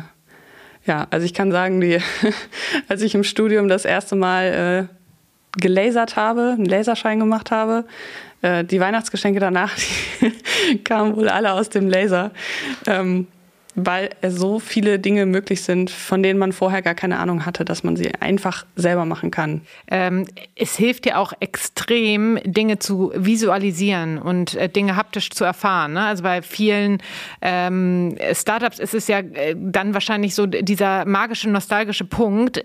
ja, 0.86 1.08
also 1.10 1.26
ich 1.26 1.34
kann 1.34 1.50
sagen, 1.50 1.80
die, 1.80 1.98
als 2.88 3.02
ich 3.02 3.16
im 3.16 3.24
Studium 3.24 3.66
das 3.66 3.84
erste 3.84 4.14
Mal 4.14 4.88
äh, 4.88 5.60
gelasert 5.60 6.14
habe, 6.14 6.52
einen 6.52 6.66
Laserschein 6.66 7.18
gemacht 7.18 7.50
habe, 7.50 7.84
äh, 8.42 8.62
die 8.62 8.78
Weihnachtsgeschenke 8.78 9.40
danach, 9.40 9.72
die 10.70 10.84
kamen 10.84 11.16
wohl 11.16 11.28
alle 11.28 11.52
aus 11.52 11.68
dem 11.68 11.90
Laser. 11.90 12.30
Ähm, 12.86 13.26
weil 13.76 14.10
so 14.26 14.58
viele 14.58 14.98
Dinge 14.98 15.26
möglich 15.26 15.62
sind, 15.62 15.90
von 15.90 16.22
denen 16.22 16.38
man 16.38 16.52
vorher 16.52 16.82
gar 16.82 16.94
keine 16.94 17.18
Ahnung 17.18 17.46
hatte, 17.46 17.64
dass 17.64 17.84
man 17.84 17.94
sie 17.96 18.14
einfach 18.20 18.66
selber 18.74 19.04
machen 19.04 19.30
kann. 19.30 19.60
Ähm, 19.90 20.26
es 20.56 20.76
hilft 20.76 21.04
dir 21.04 21.18
auch 21.18 21.34
extrem, 21.40 22.38
Dinge 22.44 22.78
zu 22.78 23.12
visualisieren 23.14 24.18
und 24.18 24.54
äh, 24.54 24.68
Dinge 24.68 24.96
haptisch 24.96 25.30
zu 25.30 25.44
erfahren. 25.44 25.92
Ne? 25.92 26.04
Also 26.04 26.22
bei 26.22 26.40
vielen 26.42 27.02
ähm, 27.42 28.16
Startups 28.32 28.78
ist 28.78 28.94
es 28.94 29.08
ja 29.08 29.18
äh, 29.18 29.54
dann 29.56 29.92
wahrscheinlich 29.94 30.34
so 30.34 30.46
dieser 30.46 31.04
magische, 31.04 31.50
nostalgische 31.50 32.04
Punkt 32.04 32.64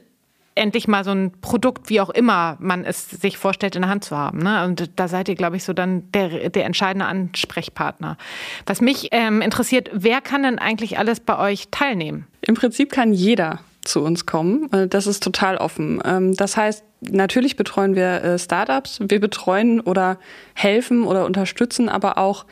endlich 0.56 0.88
mal 0.88 1.04
so 1.04 1.12
ein 1.12 1.32
Produkt, 1.42 1.90
wie 1.90 2.02
auch 2.02 2.10
immer 2.10 2.58
man 2.60 2.84
es 2.86 3.10
sich 3.10 3.38
vorstellt, 3.38 3.76
in 3.76 3.84
der 3.84 3.90
Hand 3.90 4.04
zu 4.04 4.18
haben. 4.18 4.40
Ne? 4.40 4.66
Und 4.66 4.92
da 4.98 5.08
seid 5.08 5.30
ihr, 5.30 5.36
glaube 5.36 5.56
ich, 5.56 5.64
so 5.64 5.74
dann 5.74 6.12
der, 6.12 6.50
der 6.50 6.66
entscheidende 6.66 7.06
Ansprechpartner. 7.06 8.18
Was 8.66 8.82
mich 8.82 9.10
ähm, 9.12 9.42
interessiert, 9.42 9.90
wer 9.94 10.22
kann 10.22 10.44
denn 10.44 10.60
eigentlich 10.60 10.98
alles 10.98 11.20
bei 11.20 11.38
euch 11.38 11.70
teilnehmen? 11.72 12.28
Im 12.42 12.56
Prinzip 12.56 12.92
kann 12.92 13.14
jeder 13.14 13.60
zu 13.84 14.02
uns 14.02 14.26
kommen. 14.26 14.72
Äh, 14.72 14.88
das 14.88 15.08
ist 15.08 15.24
total 15.24 15.58
offen. 15.58 16.02
Ähm, 16.06 16.36
das 16.36 16.58
heißt, 16.58 16.84
natürlich 17.02 17.56
betreuen 17.56 17.96
wir 17.96 18.24
äh, 18.24 18.40
Startups. 18.40 19.00
Wir 19.08 19.20
betreuen 19.20 19.80
oder 19.80 20.20
helfen 20.54 21.04
oder 21.04 21.26
unterstützen 21.26 21.90
aber 21.90 22.18
auch 22.18 22.46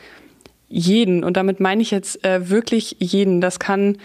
jeden. 0.68 1.24
Und 1.24 1.36
damit 1.36 1.60
meine 1.60 1.82
ich 1.82 1.90
jetzt 1.90 2.24
äh, 2.24 2.48
wirklich 2.48 2.96
jeden. 3.00 3.40
Das 3.40 3.58
kann 3.58 3.98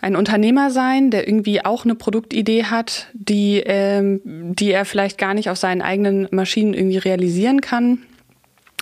ein 0.00 0.16
Unternehmer 0.16 0.70
sein, 0.70 1.10
der 1.10 1.26
irgendwie 1.26 1.64
auch 1.64 1.84
eine 1.84 1.94
Produktidee 1.94 2.64
hat, 2.64 3.08
die, 3.14 3.62
ähm, 3.64 4.20
die 4.24 4.70
er 4.70 4.84
vielleicht 4.84 5.18
gar 5.18 5.34
nicht 5.34 5.50
auf 5.50 5.58
seinen 5.58 5.82
eigenen 5.82 6.28
Maschinen 6.30 6.74
irgendwie 6.74 6.98
realisieren 6.98 7.60
kann. 7.60 7.98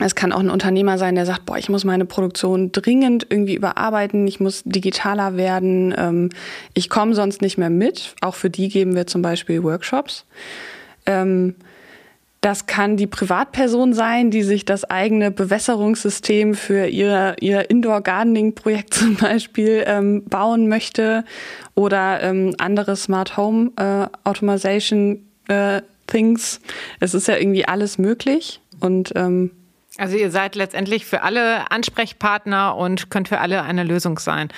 Es 0.01 0.17
kann 0.17 0.33
auch 0.33 0.41
ein 0.41 0.51
Unternehmer 0.51 0.99
sein, 0.99 1.15
der 1.15 1.25
sagt, 1.25 1.47
boah, 1.47 1.57
ich 1.57 1.69
muss 1.69 1.85
meine 1.85 2.05
Produktion 2.05 2.73
dringend 2.73 3.29
irgendwie 3.31 3.55
überarbeiten, 3.55 4.27
ich 4.27 4.41
muss 4.41 4.65
digitaler 4.65 5.37
werden, 5.37 5.95
ähm, 5.97 6.31
ich 6.75 6.91
komme 6.91 7.15
sonst 7.15 7.43
nicht 7.43 7.59
mehr 7.59 7.71
mit. 7.71 8.17
Auch 8.21 8.35
für 8.35 8.51
die 8.51 8.69
geben 8.69 8.97
wir 8.97 9.07
zum 9.07 9.23
Beispiel 9.23 9.63
Workshops. 9.63 10.25
Ähm, 11.07 11.55
das 12.45 12.67
kann 12.67 12.99
die 12.99 13.07
Privatperson 13.07 13.95
sein, 13.95 14.31
die 14.31 14.43
sich 14.43 14.67
das 14.67 14.85
eigene 14.85 15.31
Bewässerungssystem 15.31 16.53
für 16.53 16.87
ihr, 16.87 17.37
ihr 17.41 17.71
Indoor-Gardening-Projekt 17.71 18.93
zum 18.95 19.17
Beispiel 19.17 19.83
ähm, 19.87 20.25
bauen 20.25 20.69
möchte 20.69 21.25
oder 21.75 22.23
ähm, 22.23 22.55
andere 22.59 22.97
Smart 22.97 23.39
Home 23.39 23.71
äh, 23.77 24.07
Automation 24.29 25.25
äh, 25.49 25.81
Things. 26.07 26.61
Es 27.01 27.15
ist 27.15 27.29
ja 27.29 27.39
irgendwie 27.39 27.67
alles 27.67 27.97
möglich 27.97 28.61
und 28.79 29.13
ähm, 29.17 29.51
also 29.99 30.17
ihr 30.17 30.31
seid 30.31 30.57
letztendlich 30.57 31.07
für 31.07 31.23
alle 31.23 31.71
Ansprechpartner 31.71 32.77
und 32.77 33.11
könnt 33.11 33.29
für 33.29 33.39
alle 33.39 33.63
eine 33.63 33.85
Lösung 33.85 34.19
sein. 34.19 34.49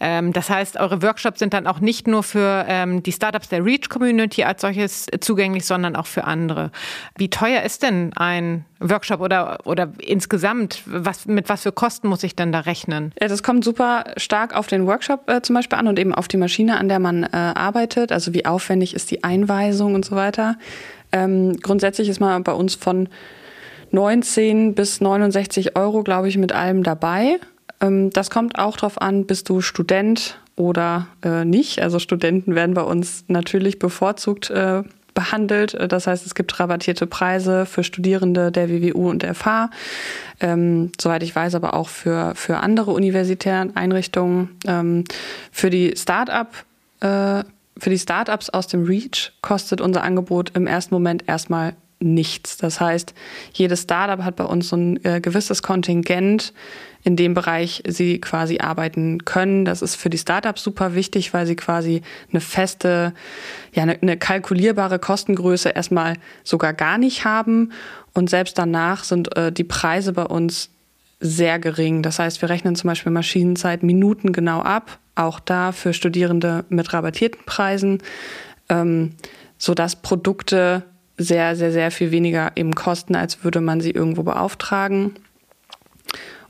Ähm, 0.00 0.32
das 0.32 0.50
heißt, 0.50 0.76
eure 0.78 1.02
Workshops 1.02 1.38
sind 1.38 1.54
dann 1.54 1.66
auch 1.66 1.80
nicht 1.80 2.08
nur 2.08 2.22
für 2.22 2.64
ähm, 2.68 3.02
die 3.02 3.12
Startups 3.12 3.48
der 3.48 3.64
Reach 3.64 3.88
Community 3.88 4.44
als 4.44 4.62
solches 4.62 5.06
zugänglich, 5.20 5.66
sondern 5.66 5.94
auch 5.94 6.06
für 6.06 6.24
andere. 6.24 6.70
Wie 7.16 7.30
teuer 7.30 7.62
ist 7.62 7.82
denn 7.82 8.12
ein 8.16 8.64
Workshop 8.80 9.20
oder, 9.20 9.60
oder 9.64 9.92
insgesamt? 9.98 10.82
Was, 10.86 11.26
mit 11.26 11.48
was 11.48 11.62
für 11.62 11.72
Kosten 11.72 12.08
muss 12.08 12.24
ich 12.24 12.34
denn 12.34 12.50
da 12.50 12.60
rechnen? 12.60 13.12
Ja, 13.20 13.28
das 13.28 13.42
kommt 13.42 13.64
super 13.64 14.04
stark 14.16 14.54
auf 14.54 14.66
den 14.66 14.86
Workshop 14.86 15.30
äh, 15.30 15.42
zum 15.42 15.54
Beispiel 15.54 15.78
an 15.78 15.86
und 15.86 15.98
eben 15.98 16.14
auf 16.14 16.26
die 16.26 16.36
Maschine, 16.36 16.78
an 16.78 16.88
der 16.88 16.98
man 16.98 17.22
äh, 17.22 17.28
arbeitet. 17.32 18.10
Also 18.10 18.34
wie 18.34 18.46
aufwendig 18.46 18.94
ist 18.94 19.10
die 19.10 19.22
Einweisung 19.22 19.94
und 19.94 20.04
so 20.04 20.16
weiter. 20.16 20.56
Ähm, 21.12 21.56
grundsätzlich 21.60 22.08
ist 22.08 22.20
man 22.20 22.42
bei 22.42 22.52
uns 22.52 22.74
von 22.74 23.08
19 23.92 24.74
bis 24.74 25.00
69 25.00 25.76
Euro, 25.76 26.02
glaube 26.02 26.28
ich, 26.28 26.36
mit 26.38 26.52
allem 26.52 26.82
dabei. 26.82 27.38
Ähm, 27.80 28.10
das 28.10 28.30
kommt 28.30 28.58
auch 28.58 28.76
darauf 28.76 29.00
an, 29.00 29.26
bist 29.26 29.48
du 29.48 29.60
Student 29.60 30.38
oder 30.56 31.08
äh, 31.24 31.44
nicht. 31.44 31.80
Also 31.80 31.98
Studenten 31.98 32.54
werden 32.54 32.74
bei 32.74 32.82
uns 32.82 33.24
natürlich 33.28 33.78
bevorzugt 33.78 34.50
äh, 34.50 34.82
behandelt. 35.14 35.76
Das 35.88 36.06
heißt, 36.06 36.24
es 36.24 36.34
gibt 36.34 36.58
rabattierte 36.58 37.06
Preise 37.06 37.66
für 37.66 37.84
Studierende 37.84 38.50
der 38.50 38.70
WWU 38.70 39.10
und 39.10 39.22
der 39.22 39.34
FH. 39.34 39.70
Ähm, 40.40 40.90
soweit 40.98 41.22
ich 41.22 41.36
weiß, 41.36 41.54
aber 41.54 41.74
auch 41.74 41.88
für, 41.88 42.34
für 42.34 42.58
andere 42.58 42.92
universitären 42.92 43.76
Einrichtungen. 43.76 44.58
Ähm, 44.66 45.04
für 45.50 45.68
die 45.68 45.94
Start-up 45.96 46.64
äh, 47.00 47.44
für 47.78 47.90
die 47.90 47.98
Startups 47.98 48.50
aus 48.50 48.66
dem 48.66 48.84
Reach 48.84 49.32
kostet 49.40 49.80
unser 49.80 50.02
Angebot 50.02 50.50
im 50.54 50.66
ersten 50.66 50.94
Moment 50.94 51.24
erstmal 51.26 51.74
nichts. 52.02 52.56
Das 52.56 52.80
heißt, 52.80 53.14
jedes 53.52 53.82
Startup 53.82 54.24
hat 54.24 54.36
bei 54.36 54.44
uns 54.44 54.68
so 54.68 54.76
ein 54.76 55.04
äh, 55.04 55.20
gewisses 55.20 55.62
Kontingent, 55.62 56.52
in 57.04 57.16
dem 57.16 57.34
Bereich 57.34 57.82
sie 57.86 58.20
quasi 58.20 58.58
arbeiten 58.58 59.24
können. 59.24 59.64
Das 59.64 59.82
ist 59.82 59.96
für 59.96 60.10
die 60.10 60.18
Startups 60.18 60.62
super 60.62 60.94
wichtig, 60.94 61.34
weil 61.34 61.46
sie 61.46 61.56
quasi 61.56 62.02
eine 62.30 62.40
feste, 62.40 63.12
ja, 63.72 63.82
eine, 63.82 64.00
eine 64.00 64.16
kalkulierbare 64.16 64.98
Kostengröße 64.98 65.70
erstmal 65.70 66.14
sogar 66.44 66.72
gar 66.72 66.98
nicht 66.98 67.24
haben. 67.24 67.72
Und 68.14 68.30
selbst 68.30 68.56
danach 68.58 69.04
sind 69.04 69.36
äh, 69.36 69.50
die 69.50 69.64
Preise 69.64 70.12
bei 70.12 70.24
uns 70.24 70.70
sehr 71.18 71.58
gering. 71.58 72.02
Das 72.02 72.18
heißt, 72.18 72.42
wir 72.42 72.50
rechnen 72.50 72.76
zum 72.76 72.88
Beispiel 72.88 73.12
Maschinenzeit 73.12 73.82
Minuten 73.82 74.32
genau 74.32 74.60
ab, 74.60 74.98
auch 75.14 75.40
da 75.40 75.72
für 75.72 75.94
Studierende 75.94 76.64
mit 76.68 76.92
rabattierten 76.92 77.44
Preisen, 77.46 77.98
ähm, 78.68 79.14
sodass 79.56 79.96
Produkte 79.96 80.84
sehr, 81.22 81.56
sehr, 81.56 81.72
sehr 81.72 81.90
viel 81.90 82.10
weniger 82.10 82.52
eben 82.56 82.74
kosten, 82.74 83.14
als 83.14 83.44
würde 83.44 83.60
man 83.60 83.80
sie 83.80 83.90
irgendwo 83.90 84.22
beauftragen. 84.22 85.14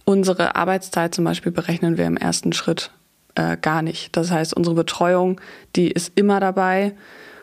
Unsere 0.04 0.56
Arbeitszeit 0.56 1.14
zum 1.14 1.24
Beispiel 1.24 1.52
berechnen 1.52 1.96
wir 1.96 2.06
im 2.06 2.16
ersten 2.16 2.52
Schritt 2.52 2.90
äh, 3.34 3.56
gar 3.56 3.82
nicht. 3.82 4.16
Das 4.16 4.30
heißt, 4.30 4.54
unsere 4.54 4.74
Betreuung, 4.74 5.40
die 5.76 5.90
ist 5.90 6.12
immer 6.16 6.40
dabei 6.40 6.94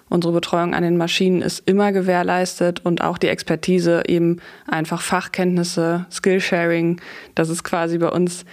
Unsere 0.10 0.34
Betreuung 0.34 0.74
an 0.74 0.82
den 0.82 0.98
Maschinen 0.98 1.44
ist 1.44 1.70
immer 1.70 1.92
gewährleistet 1.92 2.84
und 2.84 3.02
auch 3.02 3.20
die 3.20 3.28
Expertise, 3.28 4.04
eben 4.08 4.42
einfach 4.68 5.02
Fachkenntnisse, 5.02 6.08
Skillsharing, 6.12 7.00
das 7.36 7.50
ist 7.50 7.64
quasi 7.64 8.00
bei 8.00 8.10
uns 8.10 8.44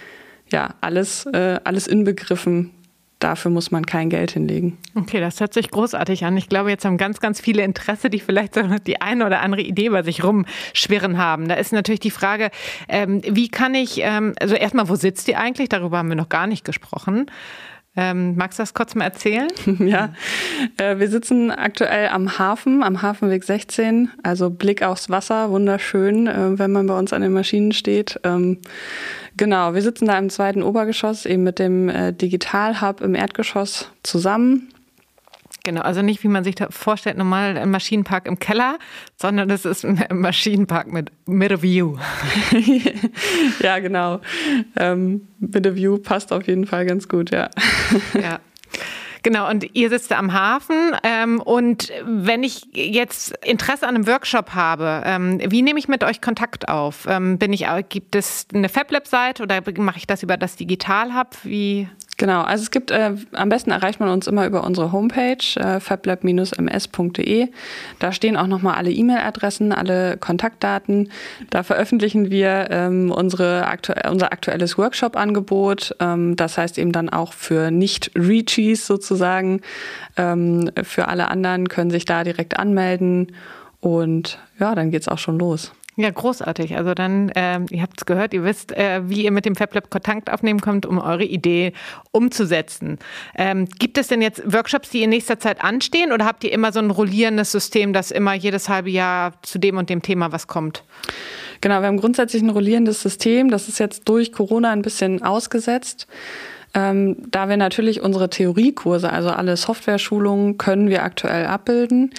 ja 0.51 0.75
alles, 0.81 1.25
äh, 1.25 1.59
alles 1.63 1.87
inbegriffen, 1.87 2.71
dafür 3.19 3.51
muss 3.51 3.71
man 3.71 3.85
kein 3.85 4.09
Geld 4.09 4.31
hinlegen. 4.31 4.77
Okay, 4.95 5.19
das 5.19 5.39
hört 5.39 5.53
sich 5.53 5.71
großartig 5.71 6.25
an. 6.25 6.37
Ich 6.37 6.49
glaube, 6.49 6.69
jetzt 6.69 6.85
haben 6.85 6.97
ganz, 6.97 7.19
ganz 7.19 7.41
viele 7.41 7.63
Interesse, 7.63 8.09
die 8.09 8.19
vielleicht 8.19 8.55
so 8.55 8.61
die 8.85 9.01
eine 9.01 9.25
oder 9.25 9.41
andere 9.41 9.61
Idee 9.61 9.89
bei 9.89 10.03
sich 10.03 10.23
rumschwirren 10.23 11.17
haben. 11.17 11.47
Da 11.47 11.55
ist 11.55 11.73
natürlich 11.73 11.99
die 11.99 12.11
Frage, 12.11 12.51
ähm, 12.87 13.21
wie 13.23 13.49
kann 13.49 13.73
ich, 13.73 13.99
ähm, 14.01 14.33
also 14.39 14.55
erstmal, 14.55 14.89
wo 14.89 14.95
sitzt 14.95 15.27
ihr 15.27 15.39
eigentlich? 15.39 15.69
Darüber 15.69 15.97
haben 15.97 16.09
wir 16.09 16.15
noch 16.15 16.29
gar 16.29 16.47
nicht 16.47 16.63
gesprochen. 16.63 17.27
Ähm, 17.99 18.35
magst 18.35 18.59
du 18.59 18.61
das 18.61 18.75
kurz 18.75 18.93
mal 18.93 19.05
erzählen? 19.05 19.47
ja, 19.79 20.13
äh, 20.77 20.99
wir 20.99 21.09
sitzen 21.09 21.49
aktuell 21.49 22.09
am 22.09 22.37
Hafen, 22.37 22.83
am 22.83 23.01
Hafenweg 23.01 23.43
16, 23.43 24.11
also 24.21 24.51
Blick 24.51 24.83
aufs 24.83 25.09
Wasser, 25.09 25.49
wunderschön, 25.49 26.27
äh, 26.27 26.59
wenn 26.59 26.71
man 26.71 26.85
bei 26.85 26.97
uns 26.97 27.11
an 27.11 27.23
den 27.23 27.33
Maschinen 27.33 27.71
steht. 27.71 28.19
Ähm, 28.23 28.59
genau, 29.35 29.73
wir 29.73 29.81
sitzen 29.81 30.05
da 30.05 30.17
im 30.19 30.29
zweiten 30.29 30.61
Obergeschoss, 30.61 31.25
eben 31.25 31.41
mit 31.41 31.57
dem 31.57 31.89
äh, 31.89 32.13
Digital 32.13 32.81
Hub 32.81 33.01
im 33.01 33.15
Erdgeschoss 33.15 33.91
zusammen. 34.03 34.69
Genau, 35.67 35.81
also 35.81 36.01
nicht, 36.01 36.23
wie 36.23 36.29
man 36.29 36.45
sich 36.45 36.55
da 36.55 36.67
vorstellt, 36.69 37.17
normal 37.17 37.57
ein 37.57 37.69
Maschinenpark 37.69 38.25
im 38.25 38.39
Keller, 38.39 38.79
sondern 39.17 39.49
es 39.49 39.65
ist 39.65 39.83
ein 39.83 40.01
Maschinenpark 40.11 40.87
mit, 40.87 41.11
a 41.51 41.61
View. 41.61 41.97
ja, 43.59 43.77
genau. 43.79 44.21
Ähm, 44.77 45.27
mit 45.39 45.67
a 45.67 45.75
View 45.75 45.97
passt 45.97 46.31
auf 46.31 46.47
jeden 46.47 46.65
Fall 46.65 46.85
ganz 46.85 47.09
gut, 47.09 47.31
ja. 47.31 47.49
ja. 48.13 48.39
Genau, 49.23 49.49
und 49.49 49.75
ihr 49.75 49.89
sitzt 49.89 50.13
am 50.13 50.31
Hafen. 50.31 50.95
Ähm, 51.03 51.41
und 51.41 51.91
wenn 52.05 52.43
ich 52.43 52.65
jetzt 52.71 53.35
Interesse 53.43 53.89
an 53.89 53.95
einem 53.95 54.07
Workshop 54.07 54.51
habe, 54.53 55.01
ähm, 55.03 55.41
wie 55.51 55.63
nehme 55.63 55.79
ich 55.79 55.89
mit 55.89 56.05
euch 56.05 56.21
Kontakt 56.21 56.69
auf? 56.69 57.07
Ähm, 57.09 57.37
bin 57.39 57.51
ich, 57.51 57.65
gibt 57.89 58.15
es 58.15 58.47
eine 58.53 58.69
FabLab-Seite 58.69 59.43
oder 59.43 59.61
mache 59.79 59.97
ich 59.97 60.07
das 60.07 60.23
über 60.23 60.37
das 60.37 60.55
Digital 60.55 61.13
Hub? 61.13 61.35
Wie? 61.43 61.89
Genau, 62.17 62.41
also 62.41 62.63
es 62.63 62.71
gibt, 62.71 62.89
äh, 62.89 63.11
am 63.33 63.49
besten 63.49 63.69
erreicht 63.69 63.99
man 63.99 64.09
uns 64.09 64.25
immer 64.25 64.47
über 64.47 64.63
unsere 64.63 64.91
Homepage, 64.91 65.37
äh, 65.55 65.79
fablab-ms.de. 65.79 67.47
Da 67.99 68.11
stehen 68.11 68.35
auch 68.37 68.47
nochmal 68.47 68.73
alle 68.73 68.89
E-Mail-Adressen, 68.89 69.71
alle 69.71 70.17
Kontaktdaten. 70.17 71.11
Da 71.51 71.61
veröffentlichen 71.61 72.31
wir 72.31 72.69
ähm, 72.71 73.11
unsere 73.11 73.67
aktu 73.67 73.93
unser 74.09 74.31
aktuelles 74.31 74.79
Workshop-Angebot. 74.79 75.95
Ähm, 75.99 76.35
das 76.35 76.57
heißt 76.57 76.79
eben 76.79 76.91
dann 76.91 77.09
auch 77.09 77.33
für 77.33 77.69
Nicht-Reachies 77.69 78.87
sozusagen. 78.87 79.61
Ähm, 80.17 80.71
für 80.81 81.09
alle 81.09 81.29
anderen 81.29 81.69
können 81.69 81.91
sich 81.91 82.05
da 82.05 82.23
direkt 82.23 82.57
anmelden. 82.57 83.33
Und 83.79 84.39
ja, 84.59 84.73
dann 84.73 84.89
geht's 84.89 85.07
auch 85.07 85.19
schon 85.19 85.37
los. 85.37 85.71
Ja, 85.99 86.11
großartig. 86.11 86.77
Also 86.77 86.93
dann, 86.93 87.29
äh, 87.29 87.59
ihr 87.71 87.81
habt 87.81 87.95
es 87.97 88.05
gehört, 88.05 88.31
ihr 88.31 88.43
wisst, 88.43 88.71
äh, 88.71 89.01
wie 89.09 89.23
ihr 89.23 89.31
mit 89.31 89.45
dem 89.45 89.55
FabLab 89.55 89.89
Kontakt 89.89 90.31
aufnehmen 90.31 90.61
könnt, 90.61 90.85
um 90.85 90.99
eure 90.99 91.23
Idee 91.23 91.73
umzusetzen. 92.11 92.99
Ähm, 93.35 93.65
gibt 93.65 93.97
es 93.97 94.07
denn 94.07 94.21
jetzt 94.21 94.43
Workshops, 94.45 94.91
die 94.91 95.01
in 95.01 95.09
nächster 95.09 95.39
Zeit 95.39 95.63
anstehen 95.63 96.11
oder 96.11 96.25
habt 96.25 96.43
ihr 96.43 96.51
immer 96.51 96.71
so 96.71 96.79
ein 96.79 96.91
rollierendes 96.91 97.51
System, 97.51 97.93
dass 97.93 98.11
immer 98.11 98.35
jedes 98.35 98.69
halbe 98.69 98.91
Jahr 98.91 99.41
zu 99.41 99.57
dem 99.57 99.77
und 99.77 99.89
dem 99.89 100.03
Thema 100.03 100.31
was 100.31 100.45
kommt? 100.45 100.83
Genau, 101.61 101.79
wir 101.81 101.87
haben 101.87 101.97
grundsätzlich 101.97 102.43
ein 102.43 102.51
rollierendes 102.51 103.01
System. 103.01 103.49
Das 103.49 103.67
ist 103.67 103.79
jetzt 103.79 104.07
durch 104.07 104.31
Corona 104.31 104.69
ein 104.69 104.83
bisschen 104.83 105.23
ausgesetzt. 105.23 106.05
Ähm, 106.77 107.17
da 107.31 107.49
wir 107.49 107.57
natürlich 107.57 108.03
unsere 108.03 108.29
Theoriekurse, 108.29 109.11
also 109.11 109.29
alle 109.29 109.57
Software-Schulungen, 109.57 110.59
können 110.59 110.89
wir 110.89 111.01
aktuell 111.01 111.47
abbilden. 111.47 112.11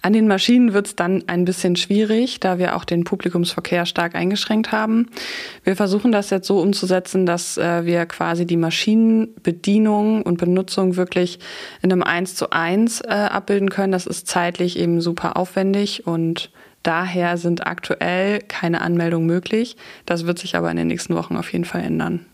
An 0.00 0.14
den 0.14 0.26
Maschinen 0.26 0.72
wird 0.72 0.86
es 0.86 0.96
dann 0.96 1.24
ein 1.26 1.44
bisschen 1.44 1.76
schwierig, 1.76 2.40
da 2.40 2.58
wir 2.58 2.76
auch 2.76 2.84
den 2.84 3.04
Publikumsverkehr 3.04 3.84
stark 3.84 4.14
eingeschränkt 4.14 4.72
haben. 4.72 5.10
Wir 5.64 5.76
versuchen 5.76 6.12
das 6.12 6.30
jetzt 6.30 6.46
so 6.46 6.60
umzusetzen, 6.60 7.26
dass 7.26 7.58
äh, 7.58 7.84
wir 7.84 8.06
quasi 8.06 8.46
die 8.46 8.56
Maschinenbedienung 8.56 10.22
und 10.22 10.38
Benutzung 10.38 10.96
wirklich 10.96 11.38
in 11.82 11.92
einem 11.92 12.02
1 12.02 12.36
zu 12.36 12.48
1 12.48 13.02
äh, 13.02 13.08
abbilden 13.08 13.68
können. 13.68 13.92
Das 13.92 14.06
ist 14.06 14.28
zeitlich 14.28 14.78
eben 14.78 15.02
super 15.02 15.36
aufwendig 15.36 16.06
und 16.06 16.50
daher 16.82 17.36
sind 17.36 17.66
aktuell 17.66 18.38
keine 18.48 18.80
Anmeldungen 18.80 19.26
möglich. 19.26 19.76
Das 20.06 20.24
wird 20.24 20.38
sich 20.38 20.56
aber 20.56 20.70
in 20.70 20.78
den 20.78 20.86
nächsten 20.86 21.14
Wochen 21.14 21.36
auf 21.36 21.52
jeden 21.52 21.66
Fall 21.66 21.82
ändern. 21.82 22.24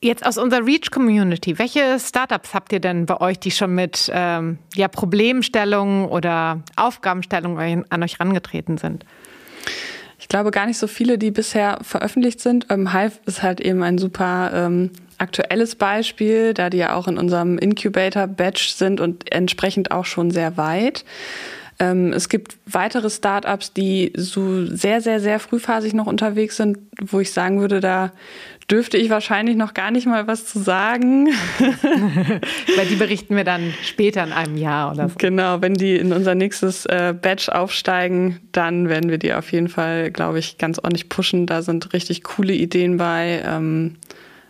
Jetzt 0.00 0.24
aus 0.24 0.38
unserer 0.38 0.64
Reach-Community, 0.64 1.58
welche 1.58 1.98
Startups 1.98 2.54
habt 2.54 2.72
ihr 2.72 2.78
denn 2.78 3.04
bei 3.04 3.20
euch, 3.20 3.40
die 3.40 3.50
schon 3.50 3.74
mit 3.74 4.08
ähm, 4.14 4.58
ja, 4.76 4.86
Problemstellungen 4.86 6.06
oder 6.06 6.62
Aufgabenstellungen 6.76 7.84
an 7.90 8.02
euch 8.04 8.20
herangetreten 8.20 8.78
sind? 8.78 9.04
Ich 10.20 10.28
glaube 10.28 10.52
gar 10.52 10.66
nicht 10.66 10.78
so 10.78 10.86
viele, 10.86 11.18
die 11.18 11.32
bisher 11.32 11.78
veröffentlicht 11.82 12.40
sind. 12.40 12.66
Ähm, 12.70 12.92
Hive 12.92 13.18
ist 13.26 13.42
halt 13.42 13.60
eben 13.60 13.82
ein 13.82 13.98
super 13.98 14.52
ähm, 14.54 14.90
aktuelles 15.18 15.74
Beispiel, 15.74 16.54
da 16.54 16.70
die 16.70 16.78
ja 16.78 16.94
auch 16.94 17.08
in 17.08 17.18
unserem 17.18 17.58
Incubator-Batch 17.58 18.68
sind 18.68 19.00
und 19.00 19.32
entsprechend 19.32 19.90
auch 19.90 20.04
schon 20.04 20.30
sehr 20.30 20.56
weit. 20.56 21.04
Ähm, 21.80 22.12
es 22.12 22.28
gibt 22.28 22.56
weitere 22.66 23.10
Startups, 23.10 23.72
die 23.72 24.12
so 24.16 24.64
sehr, 24.66 25.00
sehr, 25.00 25.20
sehr 25.20 25.40
frühphasig 25.40 25.94
noch 25.94 26.06
unterwegs 26.06 26.56
sind, 26.56 26.78
wo 27.00 27.20
ich 27.20 27.32
sagen 27.32 27.60
würde, 27.60 27.80
da 27.80 28.12
dürfte 28.70 28.98
ich 28.98 29.08
wahrscheinlich 29.10 29.56
noch 29.56 29.74
gar 29.74 29.90
nicht 29.90 30.06
mal 30.06 30.26
was 30.26 30.44
zu 30.44 30.58
sagen. 30.58 31.28
Weil 31.58 32.86
die 32.86 32.96
berichten 32.96 33.34
wir 33.34 33.44
dann 33.44 33.72
später 33.82 34.22
in 34.22 34.32
einem 34.32 34.56
Jahr 34.56 34.92
oder 34.92 35.08
so. 35.08 35.14
Genau, 35.18 35.62
wenn 35.62 35.74
die 35.74 35.96
in 35.96 36.12
unser 36.12 36.34
nächstes 36.34 36.84
äh, 36.86 37.14
Batch 37.20 37.48
aufsteigen, 37.48 38.40
dann 38.52 38.88
werden 38.88 39.10
wir 39.10 39.18
die 39.18 39.32
auf 39.32 39.50
jeden 39.52 39.68
Fall, 39.68 40.10
glaube 40.10 40.38
ich, 40.38 40.58
ganz 40.58 40.78
ordentlich 40.78 41.08
pushen. 41.08 41.46
Da 41.46 41.62
sind 41.62 41.92
richtig 41.92 42.24
coole 42.24 42.52
Ideen 42.52 42.98
bei. 42.98 43.42
Ähm, 43.44 43.96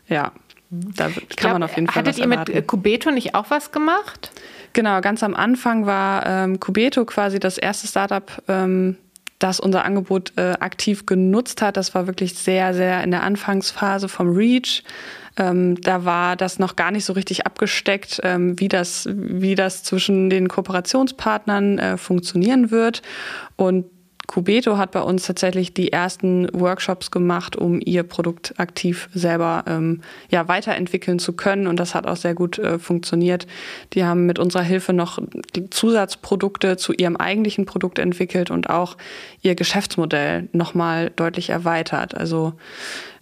ja, 0.08 0.32
da 0.70 1.04
kann 1.04 1.22
glaub, 1.36 1.52
man 1.54 1.62
auf 1.62 1.76
jeden 1.76 1.86
Fall 1.86 2.02
Hattet 2.02 2.18
erwarten. 2.18 2.50
ihr 2.52 2.56
mit 2.56 2.66
Kubeto 2.66 3.10
nicht 3.10 3.34
auch 3.34 3.50
was 3.50 3.72
gemacht? 3.72 4.32
Genau, 4.72 5.00
ganz 5.00 5.22
am 5.22 5.34
Anfang 5.34 5.86
war 5.86 6.26
ähm, 6.26 6.60
Kubeto 6.60 7.04
quasi 7.04 7.38
das 7.38 7.56
erste 7.56 7.86
Startup, 7.86 8.30
ähm, 8.48 8.96
das 9.38 9.60
unser 9.60 9.84
Angebot 9.84 10.32
äh, 10.36 10.54
aktiv 10.60 11.06
genutzt 11.06 11.62
hat. 11.62 11.76
Das 11.76 11.94
war 11.94 12.06
wirklich 12.06 12.34
sehr, 12.34 12.74
sehr 12.74 13.02
in 13.04 13.10
der 13.10 13.22
Anfangsphase 13.22 14.08
vom 14.08 14.30
Reach. 14.30 14.82
Ähm, 15.36 15.80
da 15.80 16.04
war 16.04 16.34
das 16.34 16.58
noch 16.58 16.74
gar 16.74 16.90
nicht 16.90 17.04
so 17.04 17.12
richtig 17.12 17.46
abgesteckt, 17.46 18.20
ähm, 18.24 18.58
wie, 18.58 18.68
das, 18.68 19.08
wie 19.12 19.54
das 19.54 19.84
zwischen 19.84 20.30
den 20.30 20.48
Kooperationspartnern 20.48 21.78
äh, 21.78 21.96
funktionieren 21.96 22.70
wird. 22.70 23.02
Und 23.56 23.86
Kubeto 24.28 24.76
hat 24.76 24.90
bei 24.90 25.00
uns 25.00 25.26
tatsächlich 25.26 25.72
die 25.72 25.90
ersten 25.90 26.48
Workshops 26.52 27.10
gemacht, 27.10 27.56
um 27.56 27.80
ihr 27.82 28.02
Produkt 28.02 28.54
aktiv 28.58 29.08
selber 29.14 29.64
ähm, 29.66 30.02
ja, 30.28 30.46
weiterentwickeln 30.48 31.18
zu 31.18 31.32
können. 31.32 31.66
Und 31.66 31.80
das 31.80 31.94
hat 31.94 32.06
auch 32.06 32.16
sehr 32.16 32.34
gut 32.34 32.58
äh, 32.58 32.78
funktioniert. 32.78 33.46
Die 33.94 34.04
haben 34.04 34.26
mit 34.26 34.38
unserer 34.38 34.62
Hilfe 34.62 34.92
noch 34.92 35.18
Zusatzprodukte 35.70 36.76
zu 36.76 36.92
ihrem 36.92 37.16
eigentlichen 37.16 37.64
Produkt 37.64 37.98
entwickelt 37.98 38.50
und 38.50 38.68
auch 38.68 38.98
ihr 39.40 39.54
Geschäftsmodell 39.54 40.50
nochmal 40.52 41.10
deutlich 41.16 41.48
erweitert. 41.48 42.14
Also 42.14 42.52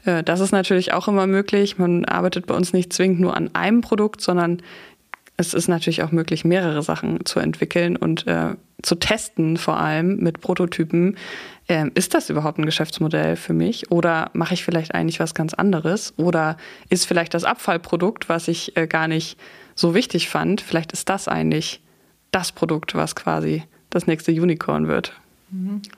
äh, 0.06 0.24
das 0.24 0.40
ist 0.40 0.50
natürlich 0.50 0.92
auch 0.92 1.06
immer 1.06 1.28
möglich. 1.28 1.78
Man 1.78 2.04
arbeitet 2.04 2.46
bei 2.46 2.54
uns 2.54 2.72
nicht 2.72 2.92
zwingend 2.92 3.20
nur 3.20 3.36
an 3.36 3.50
einem 3.54 3.80
Produkt, 3.80 4.20
sondern 4.20 4.60
es 5.36 5.54
ist 5.54 5.68
natürlich 5.68 6.02
auch 6.02 6.12
möglich, 6.12 6.44
mehrere 6.44 6.82
Sachen 6.82 7.24
zu 7.26 7.40
entwickeln 7.40 7.96
und 7.96 8.26
äh, 8.26 8.54
zu 8.82 8.94
testen, 8.94 9.56
vor 9.56 9.78
allem 9.78 10.16
mit 10.16 10.40
Prototypen. 10.40 11.16
Ähm, 11.68 11.92
ist 11.94 12.14
das 12.14 12.30
überhaupt 12.30 12.58
ein 12.58 12.64
Geschäftsmodell 12.66 13.36
für 13.36 13.52
mich? 13.52 13.90
Oder 13.90 14.30
mache 14.32 14.54
ich 14.54 14.64
vielleicht 14.64 14.94
eigentlich 14.94 15.20
was 15.20 15.34
ganz 15.34 15.52
anderes? 15.52 16.14
Oder 16.16 16.56
ist 16.88 17.06
vielleicht 17.06 17.34
das 17.34 17.44
Abfallprodukt, 17.44 18.28
was 18.28 18.48
ich 18.48 18.76
äh, 18.76 18.86
gar 18.86 19.08
nicht 19.08 19.38
so 19.74 19.94
wichtig 19.94 20.28
fand, 20.28 20.60
vielleicht 20.62 20.92
ist 20.92 21.08
das 21.08 21.28
eigentlich 21.28 21.82
das 22.32 22.50
Produkt, 22.50 22.94
was 22.94 23.14
quasi 23.14 23.62
das 23.90 24.06
nächste 24.06 24.32
Unicorn 24.32 24.88
wird? 24.88 25.12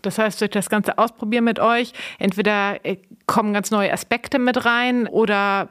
Das 0.02 0.18
heißt, 0.18 0.40
durch 0.40 0.50
das 0.50 0.68
ganze 0.68 0.98
Ausprobieren 0.98 1.44
mit 1.44 1.58
euch, 1.58 1.92
entweder 2.18 2.84
äh, 2.84 2.96
kommen 3.26 3.54
ganz 3.54 3.70
neue 3.70 3.92
Aspekte 3.92 4.38
mit 4.38 4.64
rein 4.64 5.06
oder 5.06 5.68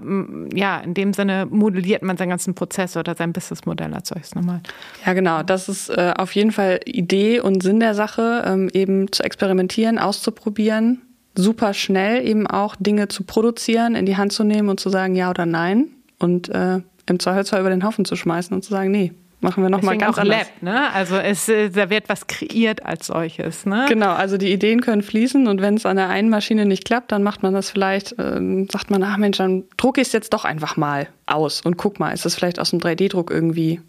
ja, 0.53 0.79
in 0.79 0.93
dem 0.93 1.13
Sinne 1.13 1.47
modelliert 1.49 2.01
man 2.01 2.17
seinen 2.17 2.29
ganzen 2.29 2.55
Prozess 2.55 2.97
oder 2.97 3.15
sein 3.15 3.33
Businessmodell 3.33 3.93
als 3.93 4.09
solches 4.09 4.33
nochmal. 4.33 4.61
Ja, 5.05 5.13
genau. 5.13 5.43
Das 5.43 5.69
ist 5.69 5.89
äh, 5.89 6.13
auf 6.17 6.33
jeden 6.33 6.51
Fall 6.51 6.79
Idee 6.85 7.39
und 7.39 7.61
Sinn 7.61 7.79
der 7.79 7.93
Sache, 7.93 8.43
ähm, 8.45 8.69
eben 8.73 9.11
zu 9.11 9.23
experimentieren, 9.23 9.99
auszuprobieren, 9.99 11.01
super 11.35 11.73
schnell 11.73 12.27
eben 12.27 12.47
auch 12.47 12.75
Dinge 12.75 13.07
zu 13.07 13.23
produzieren, 13.23 13.95
in 13.95 14.05
die 14.05 14.17
Hand 14.17 14.33
zu 14.33 14.43
nehmen 14.43 14.69
und 14.69 14.79
zu 14.79 14.89
sagen 14.89 15.15
ja 15.15 15.29
oder 15.29 15.45
nein 15.45 15.87
und 16.19 16.49
äh, 16.49 16.81
im 17.05 17.19
Zweifelsfall 17.19 17.61
über 17.61 17.69
den 17.69 17.83
Haufen 17.83 18.05
zu 18.05 18.15
schmeißen 18.15 18.55
und 18.55 18.63
zu 18.63 18.71
sagen, 18.71 18.91
nee, 18.91 19.13
machen 19.39 19.63
wir 19.63 19.69
nochmal 19.69 19.97
ganz 19.97 20.17
auch 20.17 20.21
anders. 20.21 20.47
Lab, 20.61 20.63
ne? 20.63 20.91
Also 20.93 21.15
es, 21.17 21.47
äh, 21.49 21.69
da 21.69 21.89
wird 21.89 22.09
was 22.09 22.27
kreiert 22.27 22.85
als 22.85 23.07
solches. 23.07 23.65
Ne? 23.65 23.85
Genau, 23.87 24.13
also 24.13 24.37
die 24.37 24.51
Ideen 24.51 24.81
können 24.81 25.01
fließen 25.01 25.47
und 25.47 25.61
wenn 25.61 25.75
es 25.75 25.85
an 25.85 25.97
der 25.97 26.09
einen 26.09 26.29
Maschine 26.29 26.65
nicht 26.65 26.85
klappt, 26.85 27.11
dann 27.11 27.23
macht 27.23 27.43
man 27.43 27.53
das 27.53 27.69
vielleicht, 27.69 28.15
ähm, 28.17 28.67
sagt 28.69 28.89
man, 28.89 29.03
ach 29.03 29.17
Mensch, 29.17 29.37
dann 29.37 29.63
drucke 29.77 30.01
ich 30.01 30.07
es 30.07 30.13
jetzt 30.13 30.33
doch 30.33 30.45
einfach 30.45 30.77
mal 30.77 31.07
aus 31.25 31.61
und 31.61 31.77
guck 31.77 31.99
mal, 31.99 32.11
ist 32.11 32.25
das 32.25 32.35
vielleicht 32.35 32.59
aus 32.59 32.71
dem 32.71 32.79
3D-Druck 32.79 33.31
irgendwie 33.31 33.81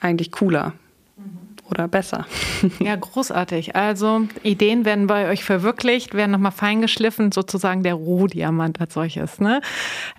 eigentlich 0.00 0.32
cooler? 0.32 0.74
oder 1.70 1.88
besser. 1.88 2.26
Ja, 2.80 2.96
großartig. 2.96 3.76
Also 3.76 4.22
Ideen 4.42 4.84
werden 4.84 5.06
bei 5.06 5.30
euch 5.30 5.44
verwirklicht, 5.44 6.14
werden 6.14 6.32
nochmal 6.32 6.52
feingeschliffen, 6.52 7.32
sozusagen 7.32 7.82
der 7.82 7.94
Rohdiamant 7.94 8.80
als 8.80 8.94
solches. 8.94 9.40
Ne? 9.40 9.60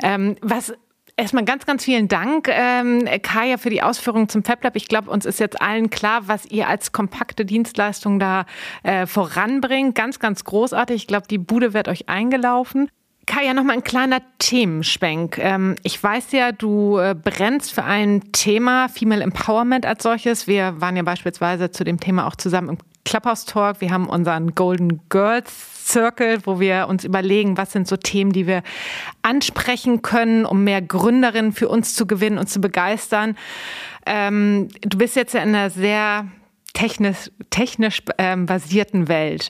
Ähm, 0.01 0.37
was 0.41 0.73
Erstmal 1.21 1.45
ganz, 1.45 1.67
ganz 1.67 1.85
vielen 1.85 2.07
Dank, 2.07 2.47
ähm, 2.49 3.07
Kaya, 3.21 3.57
für 3.57 3.69
die 3.69 3.83
Ausführungen 3.83 4.27
zum 4.27 4.43
FabLab. 4.43 4.75
Ich 4.75 4.87
glaube, 4.87 5.11
uns 5.11 5.27
ist 5.27 5.39
jetzt 5.39 5.61
allen 5.61 5.91
klar, 5.91 6.21
was 6.27 6.47
ihr 6.47 6.67
als 6.67 6.93
kompakte 6.93 7.45
Dienstleistung 7.45 8.17
da 8.17 8.47
äh, 8.81 9.05
voranbringt. 9.05 9.93
Ganz, 9.93 10.17
ganz 10.17 10.43
großartig. 10.43 10.95
Ich 10.95 11.05
glaube, 11.05 11.27
die 11.29 11.37
Bude 11.37 11.75
wird 11.75 11.89
euch 11.89 12.09
eingelaufen. 12.09 12.89
Kaya, 13.27 13.53
nochmal 13.53 13.75
ein 13.75 13.83
kleiner 13.83 14.23
Themenschwenk. 14.39 15.37
Ähm, 15.37 15.75
ich 15.83 16.01
weiß 16.01 16.31
ja, 16.31 16.53
du 16.53 16.97
äh, 16.97 17.13
brennst 17.13 17.71
für 17.71 17.83
ein 17.83 18.31
Thema 18.31 18.89
Female 18.89 19.21
Empowerment 19.21 19.85
als 19.85 20.01
solches. 20.01 20.47
Wir 20.47 20.81
waren 20.81 20.97
ja 20.97 21.03
beispielsweise 21.03 21.69
zu 21.69 21.83
dem 21.83 21.99
Thema 21.99 22.25
auch 22.25 22.35
zusammen 22.35 22.69
im 22.69 22.77
Clubhouse 23.05 23.45
Talk. 23.45 23.81
Wir 23.81 23.91
haben 23.91 24.07
unseren 24.07 24.55
Golden 24.55 25.01
Girls 25.09 25.51
Circle, 25.87 26.39
wo 26.45 26.59
wir 26.59 26.87
uns 26.87 27.03
überlegen, 27.03 27.57
was 27.57 27.71
sind 27.71 27.87
so 27.87 27.97
Themen, 27.97 28.31
die 28.31 28.47
wir 28.47 28.63
ansprechen 29.21 30.01
können, 30.01 30.45
um 30.45 30.63
mehr 30.63 30.81
Gründerinnen 30.81 31.51
für 31.51 31.69
uns 31.69 31.95
zu 31.95 32.05
gewinnen 32.07 32.37
und 32.37 32.47
zu 32.47 32.61
begeistern. 32.61 33.35
Ähm, 34.05 34.69
du 34.81 34.97
bist 34.97 35.15
jetzt 35.15 35.35
in 35.35 35.41
einer 35.41 35.69
sehr 35.69 36.27
technisch, 36.73 37.31
technisch 37.49 38.01
ähm, 38.17 38.45
basierten 38.45 39.07
Welt. 39.07 39.49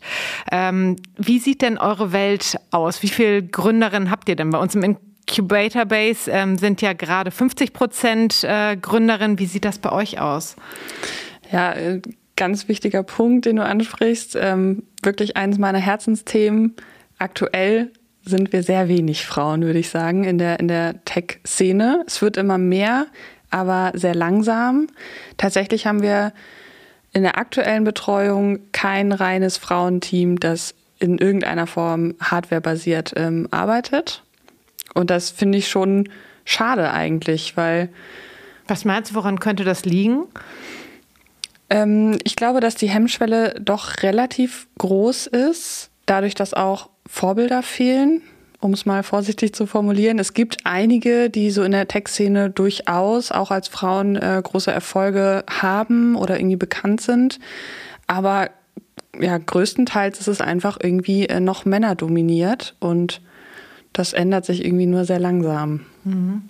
Ähm, 0.51 0.95
wie 1.17 1.39
sieht 1.39 1.61
denn 1.61 1.77
eure 1.77 2.11
Welt 2.11 2.57
aus? 2.71 3.03
Wie 3.03 3.09
viele 3.09 3.43
Gründerinnen 3.43 4.09
habt 4.09 4.29
ihr 4.29 4.35
denn 4.35 4.49
bei 4.49 4.57
uns 4.57 4.75
im 4.75 4.83
Incubator 4.83 5.85
Base? 5.85 6.29
Ähm, 6.31 6.57
sind 6.57 6.81
ja 6.81 6.93
gerade 6.93 7.31
50 7.31 7.73
Prozent 7.73 8.43
äh, 8.43 8.75
Gründerinnen. 8.75 9.39
Wie 9.39 9.45
sieht 9.45 9.65
das 9.65 9.79
bei 9.79 9.91
euch 9.91 10.19
aus? 10.19 10.55
Ja, 11.51 11.73
äh, 11.73 12.01
ganz 12.41 12.67
wichtiger 12.67 13.03
Punkt, 13.03 13.45
den 13.45 13.57
du 13.57 13.63
ansprichst. 13.63 14.35
Ähm, 14.35 14.81
wirklich 15.03 15.37
eines 15.37 15.59
meiner 15.59 15.77
Herzensthemen. 15.77 16.75
Aktuell 17.19 17.91
sind 18.25 18.51
wir 18.51 18.63
sehr 18.63 18.87
wenig 18.87 19.27
Frauen, 19.27 19.61
würde 19.61 19.77
ich 19.77 19.89
sagen, 19.91 20.23
in 20.23 20.39
der, 20.39 20.59
in 20.59 20.67
der 20.67 21.05
Tech-Szene. 21.05 22.03
Es 22.07 22.19
wird 22.23 22.37
immer 22.37 22.57
mehr, 22.57 23.05
aber 23.51 23.91
sehr 23.93 24.15
langsam. 24.15 24.87
Tatsächlich 25.37 25.85
haben 25.85 26.01
wir 26.01 26.33
in 27.13 27.21
der 27.21 27.37
aktuellen 27.37 27.83
Betreuung 27.83 28.57
kein 28.71 29.11
reines 29.11 29.57
Frauenteam, 29.57 30.39
das 30.39 30.73
in 30.97 31.19
irgendeiner 31.19 31.67
Form 31.67 32.15
hardwarebasiert 32.19 33.13
ähm, 33.17 33.49
arbeitet. 33.51 34.23
Und 34.95 35.11
das 35.11 35.29
finde 35.29 35.59
ich 35.59 35.69
schon 35.69 36.09
schade 36.43 36.89
eigentlich, 36.89 37.55
weil. 37.55 37.89
Was 38.67 38.85
meinst 38.85 39.11
du, 39.11 39.15
woran 39.15 39.39
könnte 39.39 39.63
das 39.63 39.85
liegen? 39.85 40.23
Ähm, 41.71 42.19
ich 42.25 42.35
glaube, 42.35 42.59
dass 42.59 42.75
die 42.75 42.89
Hemmschwelle 42.89 43.55
doch 43.61 44.03
relativ 44.03 44.67
groß 44.77 45.27
ist, 45.27 45.89
dadurch, 46.05 46.35
dass 46.35 46.53
auch 46.53 46.89
Vorbilder 47.07 47.63
fehlen, 47.63 48.21
um 48.59 48.73
es 48.73 48.85
mal 48.85 49.03
vorsichtig 49.03 49.55
zu 49.55 49.65
formulieren. 49.65 50.19
Es 50.19 50.33
gibt 50.33 50.57
einige, 50.65 51.29
die 51.29 51.49
so 51.49 51.63
in 51.63 51.71
der 51.71 51.87
Tech-Szene 51.87 52.49
durchaus 52.49 53.31
auch 53.31 53.51
als 53.51 53.69
Frauen 53.69 54.17
äh, 54.17 54.41
große 54.43 54.69
Erfolge 54.69 55.45
haben 55.49 56.15
oder 56.15 56.37
irgendwie 56.37 56.57
bekannt 56.57 56.99
sind. 56.99 57.39
Aber 58.05 58.49
ja, 59.17 59.37
größtenteils 59.37 60.19
ist 60.19 60.27
es 60.27 60.41
einfach 60.41 60.77
irgendwie 60.81 61.27
äh, 61.27 61.39
noch 61.39 61.63
Männer 61.63 61.95
dominiert 61.95 62.75
und 62.79 63.21
das 63.93 64.11
ändert 64.11 64.45
sich 64.45 64.65
irgendwie 64.65 64.87
nur 64.87 65.05
sehr 65.05 65.19
langsam. 65.19 65.85
Mhm. 66.03 66.41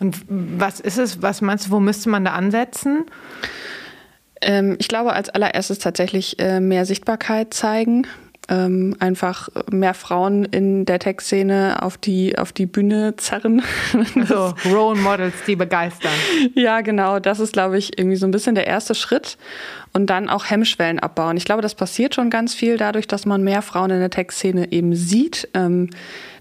Und 0.00 0.16
was 0.28 0.80
ist 0.80 0.98
es, 0.98 1.22
was 1.22 1.40
meinst 1.42 1.66
du, 1.66 1.70
wo 1.70 1.80
müsste 1.80 2.08
man 2.08 2.24
da 2.24 2.32
ansetzen? 2.32 3.04
Ähm, 4.44 4.76
ich 4.78 4.88
glaube, 4.88 5.12
als 5.12 5.28
allererstes 5.30 5.78
tatsächlich 5.78 6.38
äh, 6.38 6.60
mehr 6.60 6.86
Sichtbarkeit 6.86 7.52
zeigen. 7.54 8.06
Ähm, 8.46 8.94
einfach 8.98 9.48
mehr 9.70 9.94
Frauen 9.94 10.44
in 10.44 10.84
der 10.84 10.98
Tech-Szene 10.98 11.78
auf 11.80 11.96
die, 11.96 12.36
auf 12.36 12.52
die 12.52 12.66
Bühne 12.66 13.16
zerren. 13.16 13.62
So, 14.28 14.52
Role 14.70 15.00
Models, 15.00 15.34
die 15.46 15.56
begeistern. 15.56 16.12
Ja, 16.54 16.82
genau. 16.82 17.20
Das 17.20 17.40
ist, 17.40 17.54
glaube 17.54 17.78
ich, 17.78 17.98
irgendwie 17.98 18.16
so 18.16 18.26
ein 18.26 18.32
bisschen 18.32 18.54
der 18.54 18.66
erste 18.66 18.94
Schritt. 18.94 19.38
Und 19.94 20.10
dann 20.10 20.28
auch 20.28 20.50
Hemmschwellen 20.50 20.98
abbauen. 20.98 21.38
Ich 21.38 21.46
glaube, 21.46 21.62
das 21.62 21.74
passiert 21.74 22.14
schon 22.14 22.28
ganz 22.28 22.52
viel 22.54 22.76
dadurch, 22.76 23.06
dass 23.06 23.24
man 23.24 23.42
mehr 23.42 23.62
Frauen 23.62 23.90
in 23.90 24.00
der 24.00 24.10
Tech-Szene 24.10 24.72
eben 24.72 24.94
sieht. 24.94 25.48
Ähm, 25.54 25.88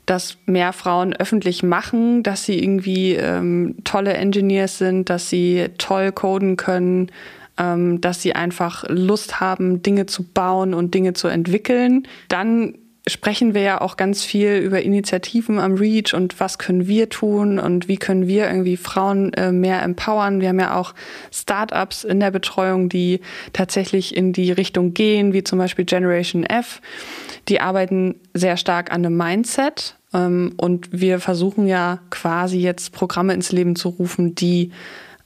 dass 0.05 0.37
mehr 0.45 0.73
Frauen 0.73 1.13
öffentlich 1.13 1.63
machen, 1.63 2.23
dass 2.23 2.43
sie 2.43 2.61
irgendwie 2.61 3.13
ähm, 3.13 3.75
tolle 3.85 4.13
Engineers 4.13 4.77
sind, 4.77 5.09
dass 5.09 5.29
sie 5.29 5.69
toll 5.77 6.11
coden 6.11 6.57
können, 6.57 7.09
ähm, 7.57 8.01
dass 8.01 8.21
sie 8.21 8.33
einfach 8.33 8.85
Lust 8.87 9.39
haben, 9.39 9.81
Dinge 9.81 10.05
zu 10.05 10.23
bauen 10.23 10.73
und 10.73 10.93
Dinge 10.93 11.13
zu 11.13 11.27
entwickeln. 11.27 12.07
Dann 12.29 12.75
sprechen 13.05 13.53
wir 13.53 13.61
ja 13.61 13.81
auch 13.81 13.97
ganz 13.97 14.23
viel 14.23 14.55
über 14.55 14.81
Initiativen 14.81 15.59
am 15.59 15.73
Reach 15.73 16.13
und 16.13 16.39
was 16.39 16.57
können 16.57 16.87
wir 16.87 17.09
tun 17.09 17.59
und 17.59 17.87
wie 17.87 17.97
können 17.97 18.27
wir 18.27 18.47
irgendwie 18.47 18.77
Frauen 18.77 19.33
äh, 19.33 19.51
mehr 19.51 19.83
empowern. 19.83 20.39
Wir 20.39 20.49
haben 20.49 20.59
ja 20.59 20.75
auch 20.75 20.93
Startups 21.31 22.05
in 22.05 22.21
der 22.21 22.31
Betreuung, 22.31 22.87
die 22.87 23.19
tatsächlich 23.51 24.15
in 24.15 24.31
die 24.31 24.51
Richtung 24.51 24.93
gehen, 24.93 25.33
wie 25.33 25.43
zum 25.43 25.59
Beispiel 25.59 25.83
Generation 25.83 26.45
F. 26.45 26.81
Die 27.49 27.59
arbeiten 27.59 28.15
sehr 28.33 28.55
stark 28.55 28.91
an 28.91 29.05
einem 29.05 29.17
Mindset. 29.17 29.97
Ähm, 30.13 30.53
und 30.55 30.89
wir 30.93 31.19
versuchen 31.19 31.67
ja 31.67 31.99
quasi 32.09 32.59
jetzt 32.59 32.93
Programme 32.93 33.33
ins 33.33 33.51
Leben 33.51 33.75
zu 33.75 33.89
rufen, 33.89 34.33
die 34.35 34.71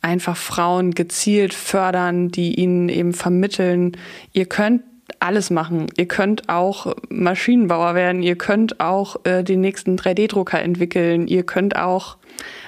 einfach 0.02 0.38
Frauen 0.38 0.92
gezielt 0.92 1.54
fördern, 1.54 2.30
die 2.30 2.60
ihnen 2.60 2.90
eben 2.90 3.14
vermitteln, 3.14 3.98
ihr 4.34 4.46
könnt 4.46 4.84
alles 5.20 5.50
machen. 5.50 5.88
Ihr 5.96 6.08
könnt 6.08 6.50
auch 6.50 6.94
Maschinenbauer 7.10 7.96
werden, 7.96 8.22
ihr 8.22 8.38
könnt 8.38 8.80
auch 8.80 9.18
äh, 9.26 9.44
den 9.44 9.62
nächsten 9.62 9.96
3D-Drucker 9.96 10.62
entwickeln, 10.62 11.28
ihr 11.28 11.44
könnt 11.44 11.76
auch 11.76 12.18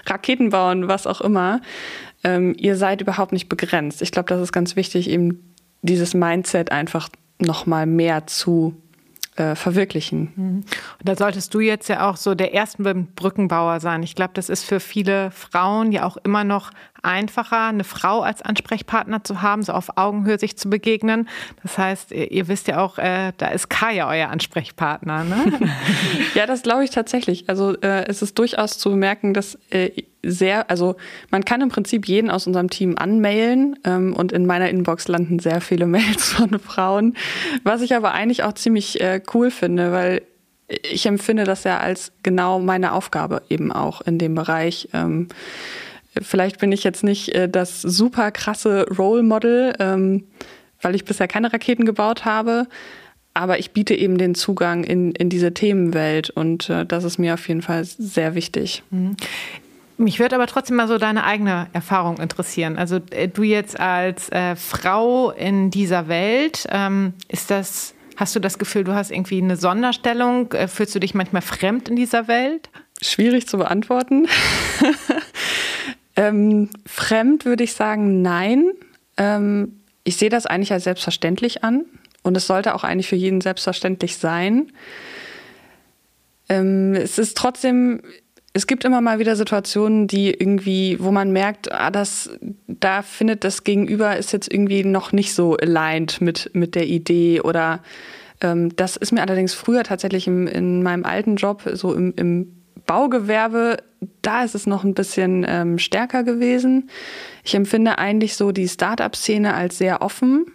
Raketen 0.06 0.50
bauen, 0.50 0.88
was 0.88 1.06
auch 1.06 1.22
immer. 1.22 1.62
Ähm, 2.24 2.56
ihr 2.58 2.76
seid 2.76 3.02
überhaupt 3.02 3.34
nicht 3.34 3.50
begrenzt. 3.50 4.02
Ich 4.02 4.12
glaube, 4.12 4.30
das 4.30 4.42
ist 4.42 4.52
ganz 4.52 4.76
wichtig, 4.76 5.10
eben 5.10 5.54
dieses 5.82 6.14
Mindset 6.14 6.72
einfach 6.72 7.10
nochmal 7.40 7.86
mehr 7.86 8.28
zu 8.28 8.76
äh, 9.40 9.56
verwirklichen. 9.56 10.34
Mhm. 10.36 10.56
Und 10.56 10.66
da 11.06 11.16
solltest 11.16 11.54
du 11.54 11.62
jetzt 11.62 11.88
ja 11.88 12.10
auch 12.10 12.18
so 12.18 12.36
der 12.36 12.54
erste 12.54 12.84
Brückenbauer 12.94 13.80
sein. 13.80 14.04
Ich 14.04 14.16
glaube, 14.16 14.32
das 14.34 14.50
ist 14.50 14.64
für 14.64 14.80
viele 14.80 15.32
Frauen 15.32 15.92
ja 15.92 16.06
auch 16.06 16.18
immer 16.18 16.44
noch 16.44 16.72
einfacher, 17.02 17.68
eine 17.68 17.86
Frau 17.86 18.22
als 18.22 18.42
Ansprechpartner 18.42 19.24
zu 19.24 19.42
haben, 19.42 19.64
so 19.64 19.74
auf 19.74 19.98
Augenhöhe 19.98 20.38
sich 20.38 20.58
zu 20.58 20.70
begegnen. 20.70 21.30
Das 21.64 21.78
heißt, 21.78 22.12
ihr, 22.12 22.32
ihr 22.32 22.48
wisst 22.48 22.68
ja 22.68 22.82
auch, 22.82 22.98
äh, 22.98 23.32
da 23.38 23.48
ist 23.48 23.70
Kaya 23.70 24.10
euer 24.10 24.30
Ansprechpartner. 24.30 25.24
Ne? 25.24 25.60
ja, 26.36 26.46
das 26.46 26.64
glaube 26.64 26.84
ich 26.84 26.90
tatsächlich. 26.90 27.48
Also 27.48 27.80
äh, 27.82 28.06
es 28.08 28.22
ist 28.22 28.38
durchaus 28.38 28.78
zu 28.78 28.90
bemerken, 28.90 29.34
dass 29.34 29.58
äh, 29.70 30.04
sehr, 30.24 30.70
also 30.70 30.96
man 31.32 31.46
kann 31.46 31.62
im 31.62 31.70
Prinzip 31.70 32.08
jeden 32.08 32.30
aus 32.30 32.46
unserem 32.48 32.70
Team 32.70 32.98
anmailen 32.98 33.78
ähm, 33.86 34.14
und 34.14 34.32
in 34.32 34.46
meiner 34.46 34.70
Inbox 34.70 35.08
landen 35.08 35.40
sehr 35.40 35.62
viele 35.62 35.86
Mails 35.88 36.34
von 36.34 36.60
Frauen, 36.60 37.16
was 37.64 37.82
ich 37.82 37.96
aber 37.96 38.14
eigentlich 38.14 38.44
auch 38.44 38.54
ziemlich 38.54 39.02
äh, 39.02 39.22
cool 39.34 39.52
finde, 39.52 39.92
weil 39.92 40.22
ich 40.68 41.06
empfinde 41.06 41.46
das 41.46 41.64
ja 41.64 41.80
als 41.80 42.12
genau 42.22 42.60
meine 42.60 42.94
Aufgabe 42.94 43.42
eben 43.50 43.72
auch 43.72 44.02
in 44.02 44.20
dem 44.20 44.36
Bereich. 44.36 44.90
Ähm, 44.94 45.28
vielleicht 46.22 46.60
bin 46.60 46.72
ich 46.72 46.84
jetzt 46.84 47.04
nicht 47.04 47.34
äh, 47.34 47.50
das 47.50 47.82
super 47.82 48.32
krasse 48.32 48.86
Role 48.98 49.24
Model, 49.24 49.74
ähm, 49.80 50.26
weil 50.82 50.96
ich 50.96 51.06
bisher 51.06 51.28
keine 51.28 51.52
Raketen 51.52 51.86
gebaut 51.86 52.26
habe, 52.26 52.68
aber 53.34 53.60
ich 53.60 53.72
biete 53.72 53.96
eben 53.96 54.18
den 54.18 54.36
Zugang 54.36 54.84
in, 54.84 55.12
in 55.12 55.30
diese 55.30 55.54
Themenwelt 55.54 56.30
und 56.30 56.70
äh, 56.70 56.86
das 56.86 57.04
ist 57.04 57.18
mir 57.18 57.34
auf 57.34 57.48
jeden 57.48 57.62
Fall 57.62 57.84
sehr 57.84 58.36
wichtig. 58.36 58.84
Mhm. 58.92 59.16
Mich 60.00 60.18
würde 60.18 60.36
aber 60.36 60.48
trotzdem 60.48 60.78
mal 60.78 60.88
so 60.88 60.98
deine 60.98 61.26
eigene 61.26 61.68
Erfahrung 61.74 62.20
interessieren. 62.20 62.78
Also 62.78 63.02
äh, 63.12 63.28
du 63.28 63.44
jetzt 63.44 63.78
als 63.78 64.30
äh, 64.30 64.56
Frau 64.56 65.32
in 65.32 65.72
dieser 65.72 66.08
Welt, 66.08 66.66
ähm, 66.70 67.16
ist 67.28 67.52
das, 67.52 67.94
hast 68.16 68.34
du 68.34 68.40
das 68.40 68.58
Gefühl, 68.58 68.86
du 68.86 68.94
hast 68.94 69.12
irgendwie 69.12 69.42
eine 69.42 69.58
Sonderstellung? 69.58 70.54
Äh, 70.54 70.70
fühlst 70.70 70.96
du 70.96 71.02
dich 71.02 71.16
manchmal 71.16 71.42
fremd 71.42 71.90
in 71.90 71.98
dieser 71.98 72.30
Welt? 72.30 72.70
Schwierig 73.02 73.50
zu 73.50 73.58
beantworten. 73.58 74.28
ähm, 76.16 76.70
fremd 76.86 77.44
würde 77.44 77.66
ich 77.66 77.74
sagen, 77.74 78.22
nein. 78.22 78.72
Ähm, 79.18 79.82
ich 80.06 80.16
sehe 80.16 80.30
das 80.30 80.46
eigentlich 80.46 80.72
als 80.72 80.86
selbstverständlich 80.86 81.66
an 81.66 81.84
und 82.24 82.38
es 82.38 82.48
sollte 82.48 82.74
auch 82.74 82.86
eigentlich 82.86 83.10
für 83.10 83.18
jeden 83.18 83.42
selbstverständlich 83.42 84.16
sein. 84.16 84.72
Ähm, 86.48 86.94
es 86.94 87.20
ist 87.20 87.36
trotzdem 87.36 88.02
es 88.54 88.66
gibt 88.66 88.84
immer 88.84 89.02
mal 89.02 89.20
wieder 89.20 89.36
Situationen, 89.36 90.08
die 90.08 90.32
irgendwie, 90.32 90.98
wo 91.00 91.12
man 91.12 91.32
merkt, 91.32 91.72
ah, 91.72 91.92
das, 91.92 92.32
da 92.68 93.04
findet 93.04 93.44
das 93.44 93.64
Gegenüber 93.64 94.18
ist 94.18 94.34
jetzt 94.34 94.52
irgendwie 94.52 94.84
noch 94.84 95.12
nicht 95.12 95.34
so 95.34 95.56
aligned 95.56 96.20
mit, 96.20 96.50
mit 96.54 96.76
der 96.76 96.88
Idee 96.88 97.42
oder 97.42 97.82
ähm, 98.42 98.76
das 98.76 98.96
ist 98.96 99.12
mir 99.12 99.22
allerdings 99.22 99.54
früher 99.54 99.84
tatsächlich 99.84 100.28
im, 100.28 100.48
in 100.48 100.82
meinem 100.82 101.06
alten 101.06 101.36
Job, 101.36 101.64
so 101.74 101.94
im, 101.94 102.14
im 102.16 102.56
Baugewerbe, 102.86 103.78
da 104.24 104.44
ist 104.44 104.56
es 104.56 104.66
noch 104.66 104.84
ein 104.84 104.96
bisschen 104.96 105.46
ähm, 105.48 105.78
stärker 105.78 106.24
gewesen. 106.24 106.90
Ich 107.44 107.54
empfinde 107.54 108.00
eigentlich 108.00 108.36
so 108.36 108.52
die 108.52 108.68
Startup-Szene 108.68 109.54
als 109.54 109.78
sehr 109.78 110.02
offen 110.02 110.46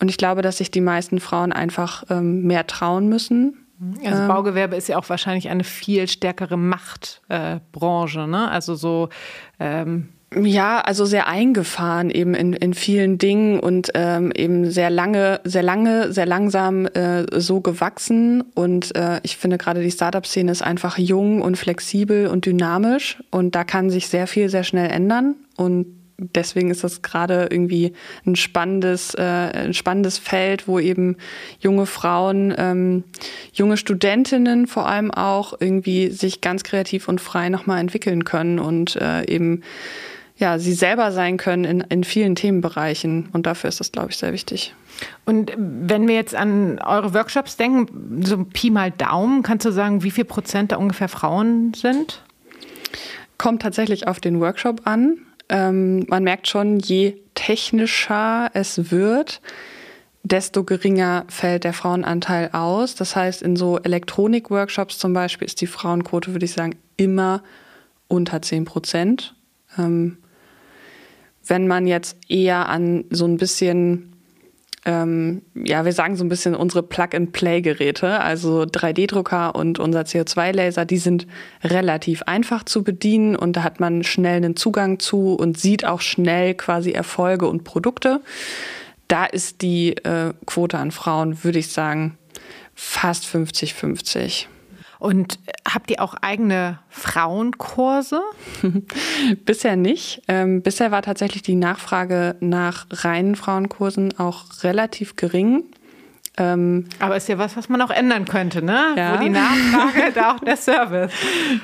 Und 0.00 0.08
ich 0.08 0.18
glaube, 0.18 0.42
dass 0.42 0.58
sich 0.58 0.70
die 0.70 0.80
meisten 0.80 1.18
Frauen 1.18 1.52
einfach 1.52 2.04
ähm, 2.10 2.42
mehr 2.42 2.66
trauen 2.66 3.08
müssen. 3.08 3.65
Also 4.04 4.22
ähm, 4.22 4.28
Baugewerbe 4.28 4.76
ist 4.76 4.88
ja 4.88 4.98
auch 4.98 5.08
wahrscheinlich 5.08 5.48
eine 5.48 5.64
viel 5.64 6.08
stärkere 6.08 6.56
Machtbranche, 6.56 8.20
äh, 8.20 8.26
ne? 8.26 8.50
Also 8.50 8.74
so 8.74 9.08
ähm 9.60 10.08
ja, 10.34 10.80
also 10.80 11.04
sehr 11.04 11.28
eingefahren 11.28 12.10
eben 12.10 12.34
in, 12.34 12.52
in 12.52 12.74
vielen 12.74 13.16
Dingen 13.16 13.60
und 13.60 13.90
ähm, 13.94 14.32
eben 14.34 14.70
sehr 14.70 14.90
lange, 14.90 15.40
sehr 15.44 15.62
lange, 15.62 16.12
sehr 16.12 16.26
langsam 16.26 16.86
äh, 16.86 17.24
so 17.40 17.60
gewachsen. 17.60 18.42
Und 18.54 18.94
äh, 18.96 19.20
ich 19.22 19.36
finde 19.36 19.56
gerade 19.56 19.82
die 19.82 19.90
Startup-Szene 19.90 20.50
ist 20.50 20.62
einfach 20.62 20.98
jung 20.98 21.42
und 21.42 21.56
flexibel 21.56 22.26
und 22.26 22.44
dynamisch 22.44 23.22
und 23.30 23.54
da 23.54 23.62
kann 23.62 23.88
sich 23.88 24.08
sehr 24.08 24.26
viel 24.26 24.48
sehr 24.48 24.64
schnell 24.64 24.90
ändern. 24.90 25.36
Und 25.56 25.86
deswegen 26.18 26.70
ist 26.70 26.84
das 26.84 27.02
gerade 27.02 27.48
irgendwie 27.50 27.92
ein 28.24 28.36
spannendes, 28.36 29.14
äh, 29.14 29.22
ein 29.22 29.74
spannendes 29.74 30.18
Feld, 30.18 30.66
wo 30.66 30.78
eben 30.78 31.16
junge 31.60 31.86
Frauen, 31.86 32.54
ähm, 32.56 33.04
junge 33.52 33.76
Studentinnen 33.76 34.66
vor 34.66 34.88
allem 34.88 35.10
auch 35.10 35.54
irgendwie 35.60 36.10
sich 36.10 36.40
ganz 36.40 36.64
kreativ 36.64 37.08
und 37.08 37.20
frei 37.20 37.48
nochmal 37.48 37.80
entwickeln 37.80 38.24
können 38.24 38.58
und 38.58 38.96
äh, 38.96 39.24
eben 39.26 39.62
ja, 40.38 40.58
sie 40.58 40.74
selber 40.74 41.12
sein 41.12 41.38
können 41.38 41.64
in, 41.64 41.80
in 41.80 42.04
vielen 42.04 42.34
Themenbereichen. 42.34 43.30
Und 43.32 43.46
dafür 43.46 43.68
ist 43.68 43.80
das, 43.80 43.90
glaube 43.90 44.10
ich, 44.10 44.18
sehr 44.18 44.32
wichtig. 44.32 44.74
Und 45.24 45.52
wenn 45.56 46.06
wir 46.08 46.14
jetzt 46.14 46.34
an 46.34 46.78
eure 46.78 47.14
Workshops 47.14 47.56
denken, 47.56 48.22
so 48.22 48.44
Pi 48.44 48.70
mal 48.70 48.90
Daumen, 48.90 49.42
kannst 49.42 49.64
du 49.64 49.70
sagen, 49.70 50.02
wie 50.02 50.10
viel 50.10 50.24
Prozent 50.24 50.72
da 50.72 50.76
ungefähr 50.76 51.08
Frauen 51.08 51.72
sind? 51.74 52.22
Kommt 53.38 53.62
tatsächlich 53.62 54.08
auf 54.08 54.20
den 54.20 54.40
Workshop 54.40 54.82
an. 54.84 55.18
Ähm, 55.48 56.04
man 56.08 56.24
merkt 56.24 56.48
schon, 56.48 56.78
je 56.78 57.16
technischer 57.34 58.50
es 58.54 58.90
wird, 58.90 59.40
desto 60.22 60.64
geringer 60.64 61.24
fällt 61.28 61.64
der 61.64 61.72
Frauenanteil 61.72 62.50
aus. 62.52 62.96
Das 62.96 63.14
heißt, 63.14 63.42
in 63.42 63.56
so 63.56 63.78
Elektronik-Workshops 63.78 64.98
zum 64.98 65.12
Beispiel 65.12 65.46
ist 65.46 65.60
die 65.60 65.68
Frauenquote, 65.68 66.32
würde 66.32 66.46
ich 66.46 66.52
sagen, 66.52 66.76
immer 66.96 67.42
unter 68.08 68.42
10 68.42 68.64
Prozent. 68.64 69.34
Ähm, 69.78 70.18
wenn 71.46 71.68
man 71.68 71.86
jetzt 71.86 72.16
eher 72.28 72.68
an 72.68 73.04
so 73.10 73.24
ein 73.24 73.36
bisschen 73.36 74.15
ähm, 74.86 75.42
ja, 75.54 75.84
wir 75.84 75.92
sagen 75.92 76.14
so 76.14 76.24
ein 76.24 76.28
bisschen 76.28 76.54
unsere 76.54 76.84
Plug-and-Play-Geräte, 76.84 78.20
also 78.20 78.62
3D-Drucker 78.62 79.56
und 79.56 79.80
unser 79.80 80.02
CO2-Laser, 80.02 80.84
die 80.84 80.98
sind 80.98 81.26
relativ 81.64 82.22
einfach 82.22 82.62
zu 82.62 82.84
bedienen 82.84 83.34
und 83.34 83.56
da 83.56 83.64
hat 83.64 83.80
man 83.80 84.04
schnell 84.04 84.36
einen 84.36 84.54
Zugang 84.54 85.00
zu 85.00 85.34
und 85.34 85.58
sieht 85.58 85.84
auch 85.84 86.00
schnell 86.00 86.54
quasi 86.54 86.92
Erfolge 86.92 87.48
und 87.48 87.64
Produkte. 87.64 88.20
Da 89.08 89.24
ist 89.24 89.60
die 89.60 89.96
äh, 89.96 90.32
Quote 90.46 90.78
an 90.78 90.92
Frauen, 90.92 91.42
würde 91.42 91.58
ich 91.58 91.72
sagen, 91.72 92.16
fast 92.76 93.24
50-50. 93.24 94.46
Und 94.98 95.38
habt 95.68 95.90
ihr 95.90 96.00
auch 96.00 96.14
eigene 96.14 96.78
Frauenkurse? 96.88 98.22
bisher 99.44 99.76
nicht. 99.76 100.22
Ähm, 100.28 100.62
bisher 100.62 100.90
war 100.90 101.02
tatsächlich 101.02 101.42
die 101.42 101.54
Nachfrage 101.54 102.36
nach 102.40 102.86
reinen 102.90 103.36
Frauenkursen 103.36 104.18
auch 104.18 104.62
relativ 104.62 105.16
gering. 105.16 105.64
Ähm, 106.38 106.84
Aber 106.98 107.16
ist 107.16 107.28
ja 107.28 107.38
was, 107.38 107.56
was 107.56 107.68
man 107.68 107.80
auch 107.80 107.90
ändern 107.90 108.26
könnte, 108.26 108.62
ne? 108.62 108.94
Ja. 108.96 109.14
Wo 109.14 109.22
die 109.22 109.30
Nachfrage, 109.30 110.12
da 110.14 110.32
auch 110.32 110.40
der 110.40 110.56
Service. 110.56 111.12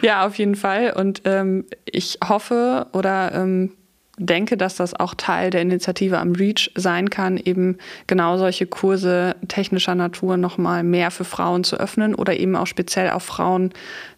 Ja, 0.01 0.27
auf 0.27 0.37
jeden 0.37 0.55
Fall. 0.55 0.95
Und 0.97 1.23
ähm, 1.25 1.67
ich 1.85 2.19
hoffe 2.27 2.87
oder 2.93 3.33
ähm, 3.35 3.73
denke, 4.19 4.57
dass 4.57 4.77
das 4.77 4.95
auch 4.95 5.15
Teil 5.15 5.51
der 5.51 5.63
Initiative 5.63 6.19
am 6.19 6.33
REACH 6.33 6.71
sein 6.75 7.09
kann, 7.09 7.39
eben 7.39 7.79
genau 8.07 8.37
solche 8.37 8.67
Kurse 8.67 9.37
technischer 9.49 9.95
Natur 9.95 10.37
nochmal 10.37 10.83
mehr 10.85 11.11
für 11.11 11.25
Frauen 11.25 11.65
zu 11.65 11.77
öffnen 11.77 12.15
oder 12.15 12.39
eben 12.39 12.55
auch 12.55 12.67
speziell 12.67 13.11
auf 13.11 13.23
Frauen 13.23 13.73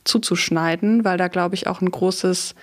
zuzuschneiden, 0.04 1.04
weil 1.04 1.16
da 1.16 1.28
glaube 1.28 1.54
ich 1.54 1.68
auch 1.68 1.80
ein 1.80 1.90
großes, 1.90 2.54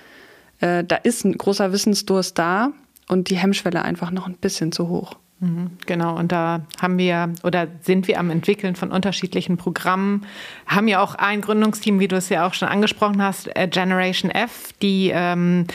äh, 0.59 0.83
da 0.83 0.97
ist 0.97 1.23
ein 1.23 1.37
großer 1.37 1.71
Wissensdurst 1.71 2.37
da 2.37 2.73
und 3.07 3.29
die 3.29 3.37
Hemmschwelle 3.37 3.81
einfach 3.81 4.11
noch 4.11 4.27
ein 4.27 4.35
bisschen 4.35 4.71
zu 4.71 4.89
hoch. 4.89 5.15
Mhm, 5.41 5.71
genau, 5.87 6.15
und 6.17 6.31
da 6.31 6.61
haben 6.79 6.99
wir 6.99 7.33
oder 7.43 7.67
sind 7.81 8.07
wir 8.07 8.19
am 8.19 8.29
Entwickeln 8.29 8.75
von 8.75 8.91
unterschiedlichen 8.91 9.57
Programmen. 9.57 10.27
Haben 10.67 10.87
ja 10.87 11.01
auch 11.01 11.15
ein 11.15 11.41
Gründungsteam, 11.41 11.99
wie 11.99 12.07
du 12.07 12.15
es 12.15 12.29
ja 12.29 12.45
auch 12.45 12.53
schon 12.53 12.67
angesprochen 12.67 13.23
hast, 13.23 13.49
äh, 13.55 13.67
Generation 13.67 14.29
F, 14.29 14.71
die 14.83 15.11
ähm, 15.11 15.65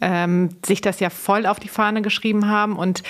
ähm, 0.00 0.50
sich 0.64 0.80
das 0.82 1.00
ja 1.00 1.10
voll 1.10 1.46
auf 1.46 1.58
die 1.58 1.66
Fahne 1.66 2.00
geschrieben 2.00 2.46
haben. 2.46 2.76
Und 2.76 3.02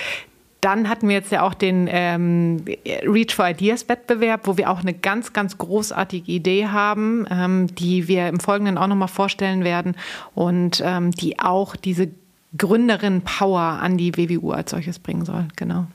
dann 0.61 0.89
hatten 0.89 1.07
wir 1.07 1.15
jetzt 1.15 1.31
ja 1.31 1.43
auch 1.43 1.53
den 1.53 1.87
ähm, 1.91 2.65
Reach 3.03 3.35
for 3.35 3.47
Ideas 3.47 3.87
Wettbewerb, 3.87 4.47
wo 4.47 4.57
wir 4.57 4.71
auch 4.71 4.79
eine 4.79 4.95
ganz, 4.95 5.31
ganz 5.31 5.59
großartige 5.59 6.31
Idee 6.31 6.65
haben, 6.65 7.27
ähm, 7.29 7.67
die 7.75 8.07
wir 8.07 8.29
im 8.29 8.39
Folgenden 8.39 8.79
auch 8.79 8.87
nochmal 8.87 9.09
vorstellen 9.09 9.63
werden 9.63 9.95
und 10.33 10.81
ähm, 10.83 11.11
die 11.11 11.37
auch 11.37 11.75
diese 11.75 12.09
Gründerin 12.57 13.21
Power 13.21 13.61
an 13.61 13.97
die 13.99 14.17
WWU 14.17 14.53
als 14.53 14.71
solches 14.71 14.97
bringen 14.97 15.23
soll. 15.23 15.47
Genau. 15.55 15.85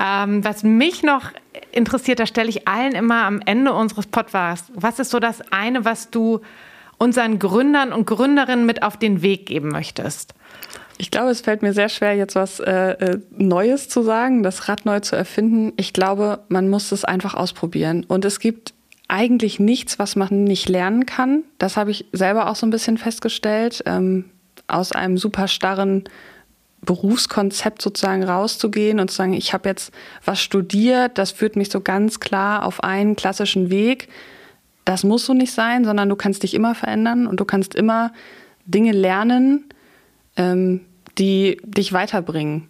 Ähm, 0.00 0.44
was 0.44 0.62
mich 0.62 1.02
noch 1.02 1.30
interessiert, 1.72 2.20
da 2.20 2.26
stelle 2.26 2.48
ich 2.48 2.68
allen 2.68 2.92
immer 2.92 3.24
am 3.24 3.40
Ende 3.44 3.72
unseres 3.72 4.06
Podcasts, 4.06 4.70
was 4.74 4.98
ist 4.98 5.10
so 5.10 5.20
das 5.20 5.40
eine, 5.52 5.84
was 5.84 6.10
du 6.10 6.40
unseren 6.98 7.38
Gründern 7.38 7.92
und 7.92 8.06
Gründerinnen 8.06 8.64
mit 8.66 8.82
auf 8.82 8.96
den 8.96 9.22
Weg 9.22 9.46
geben 9.46 9.68
möchtest? 9.68 10.34
Ich 10.98 11.10
glaube, 11.10 11.30
es 11.30 11.40
fällt 11.40 11.62
mir 11.62 11.72
sehr 11.72 11.88
schwer, 11.88 12.14
jetzt 12.14 12.36
was 12.36 12.60
äh, 12.60 12.92
äh, 12.92 13.18
Neues 13.36 13.88
zu 13.88 14.02
sagen, 14.02 14.42
das 14.42 14.68
Rad 14.68 14.84
neu 14.84 15.00
zu 15.00 15.16
erfinden. 15.16 15.72
Ich 15.76 15.92
glaube, 15.92 16.40
man 16.48 16.68
muss 16.68 16.92
es 16.92 17.04
einfach 17.04 17.34
ausprobieren. 17.34 18.04
Und 18.06 18.24
es 18.24 18.38
gibt 18.38 18.72
eigentlich 19.08 19.58
nichts, 19.58 19.98
was 19.98 20.14
man 20.14 20.44
nicht 20.44 20.68
lernen 20.68 21.04
kann. 21.04 21.42
Das 21.58 21.76
habe 21.76 21.90
ich 21.90 22.06
selber 22.12 22.48
auch 22.48 22.56
so 22.56 22.66
ein 22.66 22.70
bisschen 22.70 22.98
festgestellt. 22.98 23.82
Ähm, 23.84 24.26
aus 24.68 24.92
einem 24.92 25.18
super 25.18 25.48
starren 25.48 26.04
Berufskonzept 26.84 27.80
sozusagen 27.80 28.24
rauszugehen 28.24 28.98
und 28.98 29.10
zu 29.10 29.16
sagen, 29.16 29.34
ich 29.34 29.52
habe 29.52 29.68
jetzt 29.68 29.92
was 30.24 30.40
studiert, 30.40 31.16
das 31.16 31.30
führt 31.30 31.56
mich 31.56 31.70
so 31.70 31.80
ganz 31.80 32.18
klar 32.18 32.64
auf 32.64 32.82
einen 32.82 33.14
klassischen 33.14 33.70
Weg. 33.70 34.08
Das 34.84 35.04
muss 35.04 35.24
so 35.24 35.32
nicht 35.32 35.52
sein, 35.52 35.84
sondern 35.84 36.08
du 36.08 36.16
kannst 36.16 36.42
dich 36.42 36.54
immer 36.54 36.74
verändern 36.74 37.28
und 37.28 37.38
du 37.38 37.44
kannst 37.44 37.76
immer 37.76 38.12
Dinge 38.66 38.92
lernen, 38.92 39.64
ähm, 40.36 40.80
die 41.18 41.60
dich 41.64 41.92
weiterbringen. 41.92 42.68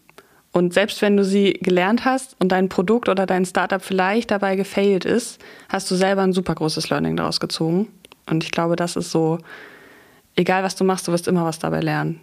Und 0.52 0.74
selbst 0.74 1.00
wenn 1.00 1.16
du 1.16 1.24
sie 1.24 1.54
gelernt 1.54 2.04
hast 2.04 2.36
und 2.38 2.52
dein 2.52 2.68
Produkt 2.68 3.08
oder 3.08 3.24
dein 3.24 3.46
Startup 3.46 3.80
vielleicht 3.80 4.30
dabei 4.30 4.56
gefailt 4.56 5.06
ist, 5.06 5.40
hast 5.70 5.90
du 5.90 5.94
selber 5.94 6.20
ein 6.20 6.34
super 6.34 6.54
großes 6.54 6.90
Learning 6.90 7.16
daraus 7.16 7.40
gezogen. 7.40 7.88
Und 8.28 8.44
ich 8.44 8.50
glaube, 8.50 8.76
das 8.76 8.96
ist 8.96 9.10
so, 9.10 9.38
egal 10.36 10.62
was 10.62 10.76
du 10.76 10.84
machst, 10.84 11.08
du 11.08 11.12
wirst 11.12 11.26
immer 11.26 11.46
was 11.46 11.58
dabei 11.58 11.80
lernen. 11.80 12.20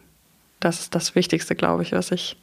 Das 0.60 0.82
ist 0.82 0.96
das 0.96 1.16
Wichtigste, 1.16 1.56
glaube 1.56 1.84
ich, 1.84 1.94
was 1.94 2.12
ich, 2.12 2.36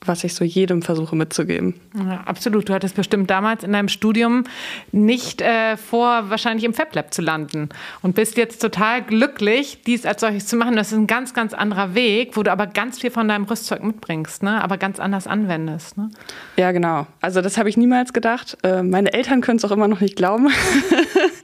was 0.00 0.22
ich 0.22 0.34
so 0.34 0.44
jedem 0.44 0.82
versuche 0.82 1.16
mitzugeben. 1.16 1.74
Ja, 1.96 2.22
absolut. 2.24 2.68
Du 2.68 2.74
hattest 2.74 2.94
bestimmt 2.94 3.30
damals 3.30 3.64
in 3.64 3.72
deinem 3.72 3.88
Studium 3.88 4.44
nicht 4.92 5.40
äh, 5.40 5.76
vor, 5.76 6.30
wahrscheinlich 6.30 6.64
im 6.64 6.74
FabLab 6.74 7.12
zu 7.12 7.20
landen 7.20 7.68
und 8.00 8.14
bist 8.14 8.36
jetzt 8.36 8.60
total 8.62 9.02
glücklich, 9.02 9.82
dies 9.84 10.06
als 10.06 10.20
solches 10.20 10.46
zu 10.46 10.56
machen. 10.56 10.76
Das 10.76 10.92
ist 10.92 10.98
ein 10.98 11.08
ganz, 11.08 11.34
ganz 11.34 11.52
anderer 11.52 11.94
Weg, 11.94 12.36
wo 12.36 12.42
du 12.44 12.52
aber 12.52 12.68
ganz 12.68 13.00
viel 13.00 13.10
von 13.10 13.26
deinem 13.26 13.44
Rüstzeug 13.44 13.82
mitbringst, 13.82 14.42
ne? 14.44 14.62
aber 14.62 14.78
ganz 14.78 15.00
anders 15.00 15.26
anwendest. 15.26 15.96
Ne? 15.96 16.10
Ja, 16.56 16.70
genau. 16.70 17.06
Also 17.20 17.40
das 17.40 17.58
habe 17.58 17.68
ich 17.68 17.76
niemals 17.76 18.12
gedacht. 18.12 18.56
Äh, 18.62 18.82
meine 18.84 19.12
Eltern 19.12 19.40
können 19.40 19.58
es 19.58 19.64
auch 19.64 19.72
immer 19.72 19.88
noch 19.88 20.00
nicht 20.00 20.16
glauben. 20.16 20.48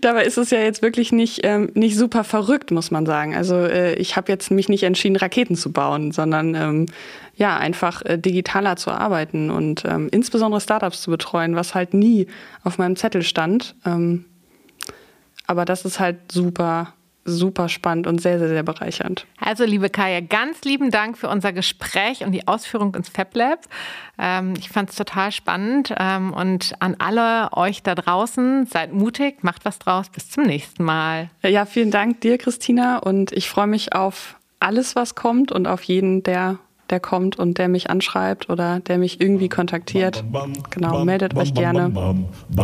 Dabei 0.00 0.24
ist 0.24 0.38
es 0.38 0.50
ja 0.50 0.60
jetzt 0.60 0.82
wirklich 0.82 1.12
nicht, 1.12 1.40
ähm, 1.44 1.70
nicht 1.74 1.96
super 1.96 2.24
verrückt, 2.24 2.70
muss 2.70 2.90
man 2.90 3.06
sagen. 3.06 3.34
Also 3.34 3.56
äh, 3.56 3.94
ich 3.94 4.16
habe 4.16 4.30
jetzt 4.30 4.50
mich 4.50 4.68
nicht 4.68 4.82
entschieden, 4.82 5.16
Raketen 5.16 5.56
zu 5.56 5.72
bauen, 5.72 6.12
sondern 6.12 6.54
ähm, 6.54 6.86
ja, 7.36 7.56
einfach 7.56 8.02
äh, 8.04 8.18
digitaler 8.18 8.76
zu 8.76 8.90
arbeiten 8.90 9.50
und 9.50 9.84
ähm, 9.86 10.08
insbesondere 10.10 10.60
Startups 10.60 11.02
zu 11.02 11.10
betreuen, 11.10 11.56
was 11.56 11.74
halt 11.74 11.94
nie 11.94 12.26
auf 12.64 12.78
meinem 12.78 12.96
Zettel 12.96 13.22
stand. 13.22 13.74
Ähm, 13.86 14.24
aber 15.46 15.64
das 15.64 15.84
ist 15.84 16.00
halt 16.00 16.30
super 16.30 16.94
super 17.28 17.68
spannend 17.68 18.06
und 18.06 18.20
sehr, 18.20 18.38
sehr, 18.38 18.48
sehr 18.48 18.62
bereichernd. 18.62 19.26
Also, 19.40 19.64
liebe 19.64 19.90
Kaya, 19.90 20.20
ganz 20.20 20.62
lieben 20.62 20.90
Dank 20.90 21.18
für 21.18 21.28
unser 21.28 21.52
Gespräch 21.52 22.24
und 22.24 22.32
die 22.32 22.48
Ausführung 22.48 22.94
ins 22.94 23.08
FabLab. 23.08 23.60
Ähm, 24.18 24.54
ich 24.58 24.68
fand 24.68 24.90
es 24.90 24.96
total 24.96 25.32
spannend. 25.32 25.94
Ähm, 25.98 26.32
und 26.32 26.74
an 26.80 26.96
alle 26.98 27.52
euch 27.52 27.82
da 27.82 27.94
draußen, 27.94 28.66
seid 28.66 28.92
mutig, 28.92 29.42
macht 29.42 29.64
was 29.64 29.78
draus. 29.78 30.08
Bis 30.08 30.30
zum 30.30 30.44
nächsten 30.44 30.82
Mal. 30.84 31.30
Ja, 31.42 31.66
vielen 31.66 31.90
Dank 31.90 32.20
dir, 32.20 32.38
Christina. 32.38 32.98
Und 32.98 33.32
ich 33.32 33.48
freue 33.48 33.66
mich 33.66 33.92
auf 33.92 34.36
alles, 34.60 34.96
was 34.96 35.14
kommt 35.14 35.52
und 35.52 35.66
auf 35.66 35.82
jeden, 35.84 36.22
der 36.22 36.58
der 36.90 37.00
kommt 37.00 37.38
und 37.38 37.58
der 37.58 37.68
mich 37.68 37.90
anschreibt 37.90 38.48
oder 38.50 38.80
der 38.80 38.98
mich 38.98 39.20
irgendwie 39.20 39.48
kontaktiert. 39.48 40.24
Genau, 40.70 41.04
meldet 41.04 41.36
euch 41.36 41.54
gerne. 41.54 41.92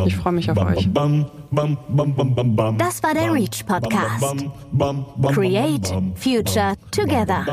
Ich 0.06 0.16
freue 0.16 0.32
mich 0.32 0.50
auf 0.50 0.58
euch. 0.58 0.88
Das 2.78 3.02
war 3.02 3.14
der 3.14 3.32
Reach 3.32 3.64
Podcast. 3.66 4.46
Create 5.34 5.94
Future 6.16 6.74
Together. 6.90 7.44